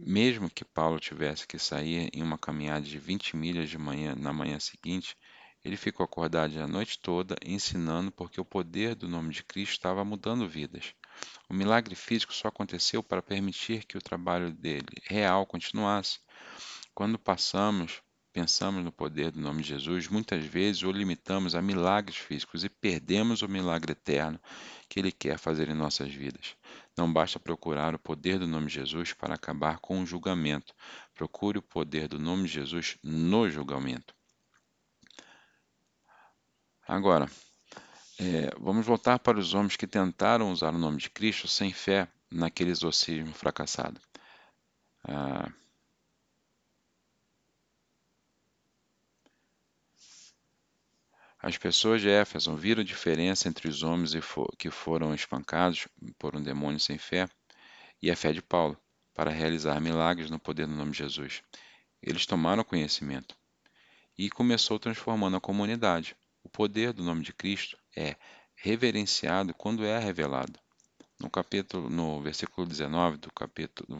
Mesmo 0.00 0.48
que 0.48 0.64
Paulo 0.64 1.00
tivesse 1.00 1.46
que 1.46 1.58
sair 1.58 2.08
em 2.12 2.22
uma 2.22 2.38
caminhada 2.38 2.86
de 2.86 2.98
20 2.98 3.36
milhas 3.36 3.68
de 3.68 3.76
manhã 3.76 4.14
na 4.14 4.32
manhã 4.32 4.58
seguinte, 4.60 5.16
ele 5.64 5.76
ficou 5.76 6.04
acordado 6.04 6.56
a 6.58 6.68
noite 6.68 6.98
toda 7.00 7.36
ensinando 7.44 8.12
porque 8.12 8.40
o 8.40 8.44
poder 8.44 8.94
do 8.94 9.08
nome 9.08 9.34
de 9.34 9.42
Cristo 9.42 9.72
estava 9.72 10.04
mudando 10.04 10.48
vidas. 10.48 10.94
O 11.48 11.54
milagre 11.54 11.96
físico 11.96 12.32
só 12.32 12.46
aconteceu 12.46 13.02
para 13.02 13.20
permitir 13.20 13.84
que 13.84 13.98
o 13.98 14.02
trabalho 14.02 14.52
dele 14.52 14.86
real 15.02 15.44
continuasse. 15.44 16.20
Quando 16.94 17.18
passamos 17.18 18.00
pensamos 18.38 18.84
no 18.84 18.92
poder 18.92 19.32
do 19.32 19.40
nome 19.40 19.64
de 19.64 19.70
Jesus, 19.70 20.06
muitas 20.06 20.44
vezes 20.44 20.84
o 20.84 20.92
limitamos 20.92 21.56
a 21.56 21.60
milagres 21.60 22.18
físicos 22.18 22.62
e 22.62 22.68
perdemos 22.68 23.42
o 23.42 23.48
milagre 23.48 23.90
eterno 23.90 24.38
que 24.88 25.00
Ele 25.00 25.10
quer 25.10 25.36
fazer 25.38 25.68
em 25.68 25.74
nossas 25.74 26.14
vidas. 26.14 26.54
Não 26.96 27.12
basta 27.12 27.40
procurar 27.40 27.96
o 27.96 27.98
poder 27.98 28.38
do 28.38 28.46
nome 28.46 28.68
de 28.68 28.74
Jesus 28.74 29.12
para 29.12 29.34
acabar 29.34 29.80
com 29.80 30.00
o 30.00 30.06
julgamento. 30.06 30.72
Procure 31.16 31.58
o 31.58 31.62
poder 31.62 32.06
do 32.06 32.20
nome 32.20 32.44
de 32.44 32.54
Jesus 32.54 32.96
no 33.02 33.50
julgamento. 33.50 34.14
Agora, 36.86 37.28
é, 38.20 38.54
vamos 38.60 38.86
voltar 38.86 39.18
para 39.18 39.36
os 39.36 39.52
homens 39.52 39.74
que 39.74 39.86
tentaram 39.88 40.52
usar 40.52 40.72
o 40.72 40.78
nome 40.78 40.98
de 40.98 41.10
Cristo 41.10 41.48
sem 41.48 41.72
fé 41.72 42.06
naquele 42.30 42.70
exorcismo 42.70 43.34
fracassado. 43.34 44.00
Ah, 45.02 45.50
As 51.40 51.56
pessoas 51.56 52.00
de 52.00 52.08
Éfeso 52.08 52.56
viram 52.56 52.82
a 52.82 52.84
diferença 52.84 53.48
entre 53.48 53.68
os 53.68 53.84
homens 53.84 54.12
que 54.58 54.70
foram 54.70 55.14
espancados 55.14 55.86
por 56.18 56.34
um 56.34 56.42
demônio 56.42 56.80
sem 56.80 56.98
fé 56.98 57.28
e 58.02 58.10
a 58.10 58.16
fé 58.16 58.32
de 58.32 58.42
Paulo 58.42 58.76
para 59.14 59.30
realizar 59.30 59.80
milagres 59.80 60.30
no 60.30 60.38
poder 60.38 60.66
do 60.66 60.74
nome 60.74 60.90
de 60.90 60.98
Jesus. 60.98 61.42
Eles 62.02 62.26
tomaram 62.26 62.64
conhecimento 62.64 63.36
e 64.16 64.28
começou 64.28 64.78
transformando 64.80 65.36
a 65.36 65.40
comunidade. 65.40 66.16
O 66.42 66.48
poder 66.48 66.92
do 66.92 67.04
nome 67.04 67.22
de 67.22 67.32
Cristo 67.32 67.78
é 67.96 68.16
reverenciado 68.56 69.54
quando 69.54 69.84
é 69.84 69.96
revelado. 69.98 70.58
No 71.20 71.30
capítulo, 71.30 71.88
no 71.88 72.20
versículo 72.20 72.66
19 72.66 73.16
do 73.16 73.32
capítulo 73.32 73.98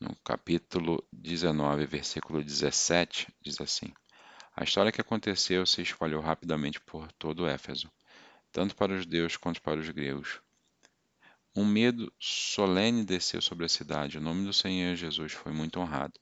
no 0.00 0.16
capítulo 0.24 1.06
19, 1.12 1.84
versículo 1.84 2.42
17, 2.42 3.28
diz 3.42 3.60
assim: 3.60 3.92
a 4.60 4.64
história 4.64 4.92
que 4.92 5.00
aconteceu 5.00 5.64
se 5.64 5.80
espalhou 5.80 6.20
rapidamente 6.20 6.78
por 6.82 7.10
todo 7.12 7.48
Éfeso, 7.48 7.90
tanto 8.52 8.76
para 8.76 8.92
os 8.92 9.04
judeus 9.04 9.34
quanto 9.38 9.62
para 9.62 9.80
os 9.80 9.88
gregos. 9.88 10.38
Um 11.56 11.64
medo 11.64 12.12
solene 12.18 13.02
desceu 13.02 13.40
sobre 13.40 13.64
a 13.64 13.70
cidade. 13.70 14.18
O 14.18 14.20
nome 14.20 14.44
do 14.44 14.52
Senhor 14.52 14.94
Jesus 14.96 15.32
foi 15.32 15.50
muito 15.50 15.80
honrado. 15.80 16.20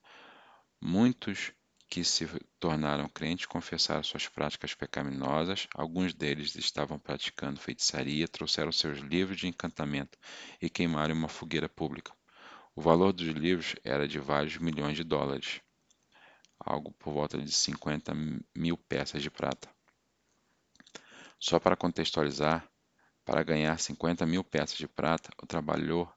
Muitos 0.80 1.50
que 1.88 2.04
se 2.04 2.28
tornaram 2.60 3.08
crentes 3.08 3.46
confessaram 3.46 4.04
suas 4.04 4.28
práticas 4.28 4.72
pecaminosas. 4.72 5.66
Alguns 5.74 6.14
deles 6.14 6.54
estavam 6.54 6.96
praticando 6.96 7.58
feitiçaria, 7.58 8.28
trouxeram 8.28 8.70
seus 8.70 9.00
livros 9.00 9.36
de 9.36 9.48
encantamento 9.48 10.16
e 10.62 10.70
queimaram 10.70 11.12
uma 11.12 11.28
fogueira 11.28 11.68
pública. 11.68 12.12
O 12.76 12.80
valor 12.80 13.12
dos 13.12 13.26
livros 13.26 13.74
era 13.82 14.06
de 14.06 14.20
vários 14.20 14.58
milhões 14.58 14.96
de 14.96 15.02
dólares 15.02 15.60
algo 16.60 16.92
por 16.92 17.12
volta 17.12 17.38
de 17.38 17.50
50 17.52 18.12
mil 18.56 18.76
peças 18.76 19.22
de 19.22 19.30
prata. 19.30 19.68
Só 21.38 21.60
para 21.60 21.76
contextualizar, 21.76 22.68
para 23.24 23.42
ganhar 23.42 23.78
50 23.78 24.26
mil 24.26 24.42
peças 24.42 24.76
de 24.76 24.88
prata, 24.88 25.30
o 25.42 25.46
trabalhador 25.46 26.12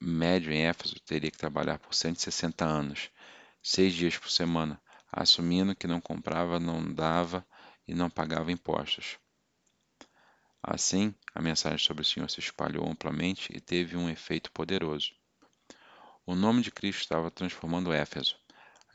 médio 0.00 0.52
em 0.52 0.66
Éfeso 0.66 0.98
teria 1.00 1.30
que 1.30 1.38
trabalhar 1.38 1.78
por 1.78 1.94
160 1.94 2.64
anos, 2.64 3.10
seis 3.62 3.92
dias 3.92 4.16
por 4.16 4.30
semana, 4.30 4.80
assumindo 5.12 5.76
que 5.76 5.86
não 5.86 6.00
comprava, 6.00 6.58
não 6.58 6.92
dava 6.92 7.46
e 7.86 7.94
não 7.94 8.10
pagava 8.10 8.52
impostos. 8.52 9.18
Assim, 10.62 11.14
a 11.34 11.40
mensagem 11.40 11.78
sobre 11.78 12.02
o 12.02 12.04
Senhor 12.04 12.28
se 12.28 12.40
espalhou 12.40 12.88
amplamente 12.88 13.50
e 13.54 13.60
teve 13.60 13.96
um 13.96 14.10
efeito 14.10 14.50
poderoso. 14.52 15.12
O 16.26 16.34
nome 16.34 16.62
de 16.62 16.70
Cristo 16.70 17.00
estava 17.00 17.30
transformando 17.30 17.92
Éfeso 17.92 18.36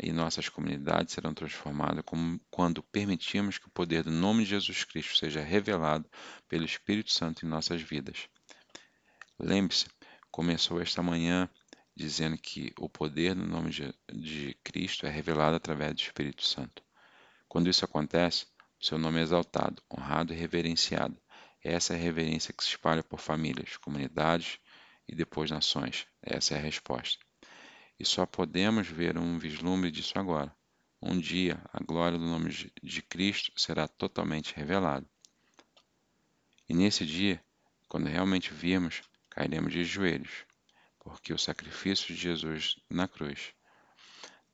e 0.01 0.11
nossas 0.11 0.49
comunidades 0.49 1.13
serão 1.13 1.33
transformadas 1.33 2.03
quando 2.49 2.81
permitirmos 2.83 3.57
que 3.57 3.67
o 3.67 3.71
poder 3.71 4.03
do 4.03 4.11
nome 4.11 4.43
de 4.43 4.51
Jesus 4.51 4.83
Cristo 4.83 5.17
seja 5.17 5.41
revelado 5.41 6.09
pelo 6.47 6.65
Espírito 6.65 7.11
Santo 7.11 7.45
em 7.45 7.49
nossas 7.49 7.81
vidas. 7.81 8.27
Lembre-se, 9.39 9.85
começou 10.31 10.81
esta 10.81 11.03
manhã 11.03 11.49
dizendo 11.95 12.37
que 12.37 12.73
o 12.79 12.89
poder 12.89 13.35
no 13.35 13.45
nome 13.45 13.69
de 14.11 14.57
Cristo 14.63 15.05
é 15.05 15.09
revelado 15.09 15.55
através 15.55 15.93
do 15.93 16.01
Espírito 16.01 16.43
Santo. 16.43 16.83
Quando 17.47 17.69
isso 17.69 17.85
acontece, 17.85 18.47
seu 18.81 18.97
nome 18.97 19.19
é 19.19 19.23
exaltado, 19.23 19.81
honrado 19.91 20.33
e 20.33 20.35
reverenciado. 20.35 21.15
Essa 21.63 21.93
é 21.93 21.95
a 21.95 21.99
reverência 21.99 22.53
que 22.53 22.63
se 22.63 22.71
espalha 22.71 23.03
por 23.03 23.19
famílias, 23.19 23.77
comunidades 23.77 24.59
e 25.07 25.15
depois 25.15 25.51
nações. 25.51 26.07
Essa 26.21 26.55
é 26.55 26.57
a 26.57 26.61
resposta. 26.61 27.23
E 27.99 28.05
só 28.05 28.25
podemos 28.25 28.87
ver 28.87 29.17
um 29.17 29.37
vislumbre 29.37 29.91
disso 29.91 30.17
agora. 30.17 30.55
Um 31.01 31.19
dia 31.19 31.61
a 31.71 31.83
glória 31.83 32.17
do 32.17 32.25
nome 32.25 32.49
de 32.81 33.01
Cristo 33.01 33.51
será 33.55 33.87
totalmente 33.87 34.55
revelada. 34.55 35.05
E 36.67 36.73
nesse 36.73 37.05
dia, 37.05 37.43
quando 37.89 38.07
realmente 38.07 38.53
virmos, 38.53 39.01
cairemos 39.29 39.73
de 39.73 39.83
joelhos, 39.83 40.45
porque 40.99 41.33
o 41.33 41.37
sacrifício 41.37 42.07
de 42.07 42.19
Jesus 42.19 42.77
na 42.89 43.07
cruz, 43.07 43.53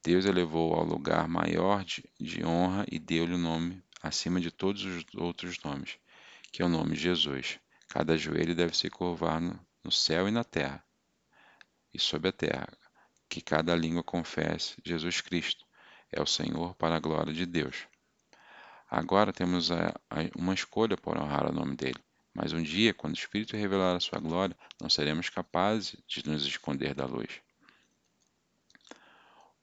Deus 0.03 0.25
elevou 0.25 0.73
ao 0.73 0.83
lugar 0.83 1.27
maior 1.27 1.83
de, 1.83 2.03
de 2.19 2.43
honra 2.43 2.85
e 2.91 2.97
deu-lhe 2.97 3.35
o 3.35 3.37
nome 3.37 3.83
acima 4.01 4.39
de 4.39 4.49
todos 4.49 4.83
os 4.85 5.05
outros 5.15 5.61
nomes, 5.63 5.97
que 6.51 6.61
é 6.61 6.65
o 6.65 6.69
nome 6.69 6.95
de 6.95 7.01
Jesus. 7.01 7.59
Cada 7.87 8.17
joelho 8.17 8.55
deve 8.55 8.75
se 8.75 8.89
curvar 8.89 9.41
no, 9.41 9.59
no 9.83 9.91
céu 9.91 10.27
e 10.27 10.31
na 10.31 10.43
terra, 10.43 10.83
e 11.93 11.99
sob 11.99 12.27
a 12.29 12.31
terra, 12.31 12.69
que 13.29 13.41
cada 13.41 13.75
língua 13.75 14.03
confesse 14.03 14.75
Jesus 14.83 15.21
Cristo 15.21 15.65
é 16.11 16.19
o 16.21 16.25
Senhor 16.25 16.73
para 16.75 16.95
a 16.95 16.99
glória 16.99 17.31
de 17.31 17.45
Deus. 17.45 17.87
Agora 18.89 19.31
temos 19.31 19.71
a, 19.71 19.89
a, 20.09 20.15
uma 20.35 20.55
escolha 20.55 20.97
por 20.97 21.15
honrar 21.15 21.45
o 21.45 21.53
nome 21.53 21.75
dele, 21.75 22.03
mas 22.33 22.53
um 22.53 22.61
dia, 22.61 22.91
quando 22.91 23.13
o 23.13 23.19
Espírito 23.19 23.55
revelar 23.55 23.95
a 23.95 23.99
sua 23.99 24.19
glória, 24.19 24.57
não 24.81 24.89
seremos 24.89 25.29
capazes 25.29 25.95
de 26.07 26.27
nos 26.27 26.43
esconder 26.43 26.95
da 26.95 27.05
luz. 27.05 27.39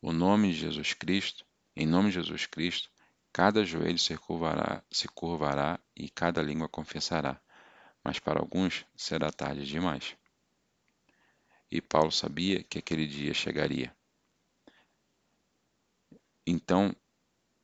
O 0.01 0.13
nome 0.13 0.53
de 0.53 0.61
Jesus 0.61 0.95
Cristo, 0.95 1.45
em 1.75 1.87
nome 1.87 2.11
de 2.11 2.15
Jesus 2.15 2.47
Cristo, 2.47 2.89
cada 3.33 3.65
joelho 3.65 3.99
se 3.99 4.17
curvará, 4.17 4.83
se 4.91 5.09
curvará 5.09 5.81
e 5.97 6.09
cada 6.09 6.41
língua 6.41 6.69
confessará, 6.69 7.41
mas 8.05 8.21
para 8.21 8.39
alguns 8.39 8.87
será 8.95 9.33
tarde 9.33 9.67
demais. 9.67 10.17
E 11.71 11.81
Paulo 11.81 12.13
sabia 12.13 12.63
que 12.63 12.79
aquele 12.79 13.07
dia 13.07 13.35
chegaria. 13.35 13.95
Então, 16.47 16.95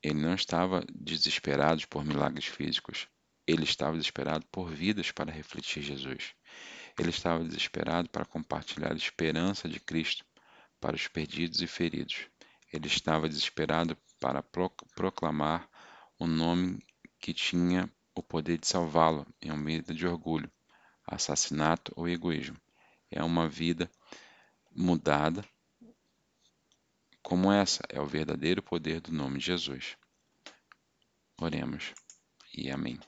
ele 0.03 0.21
não 0.21 0.35
estava 0.35 0.85
desesperado 0.93 1.87
por 1.87 2.05
milagres 2.05 2.47
físicos. 2.47 3.07
Ele 3.47 3.65
estava 3.65 3.97
desesperado 3.97 4.45
por 4.51 4.71
vidas 4.71 5.13
para 5.13 5.31
refletir 5.31 5.83
Jesus. 5.83 6.35
Ele 6.99 7.11
estava 7.11 7.45
desesperado 7.45 8.09
para 8.11 8.25
compartilhar 8.25 8.93
a 8.93 8.97
esperança 8.97 9.69
de 9.69 9.79
Cristo 9.79 10.25
para 10.81 10.97
os 10.97 11.07
perdidos 11.07 11.63
e 11.63 11.67
feridos. 11.67 12.27
Ele 12.73 12.87
estava 12.87 13.29
desesperado 13.29 13.97
para 14.19 14.43
proclamar 14.95 15.69
o 16.19 16.27
nome 16.27 16.85
que 17.21 17.33
tinha 17.33 17.89
o 18.15 18.23
poder 18.23 18.59
de 18.59 18.67
salvá-lo 18.67 19.27
em 19.41 19.51
uma 19.51 19.65
vida 19.65 19.95
de 19.95 20.07
orgulho, 20.07 20.51
assassinato 21.07 21.93
ou 21.97 22.09
egoísmo. 22.09 22.61
É 23.13 23.23
uma 23.23 23.49
vida 23.49 23.91
mudada 24.75 25.45
como 27.23 27.53
essa 27.53 27.83
é 27.89 28.01
o 28.01 28.07
verdadeiro 28.07 28.63
poder 28.63 29.01
do 29.01 29.13
nome 29.13 29.39
de 29.39 29.47
Jesus. 29.47 29.97
Oremos 31.41 31.95
e 32.53 32.71
amém. 32.71 32.99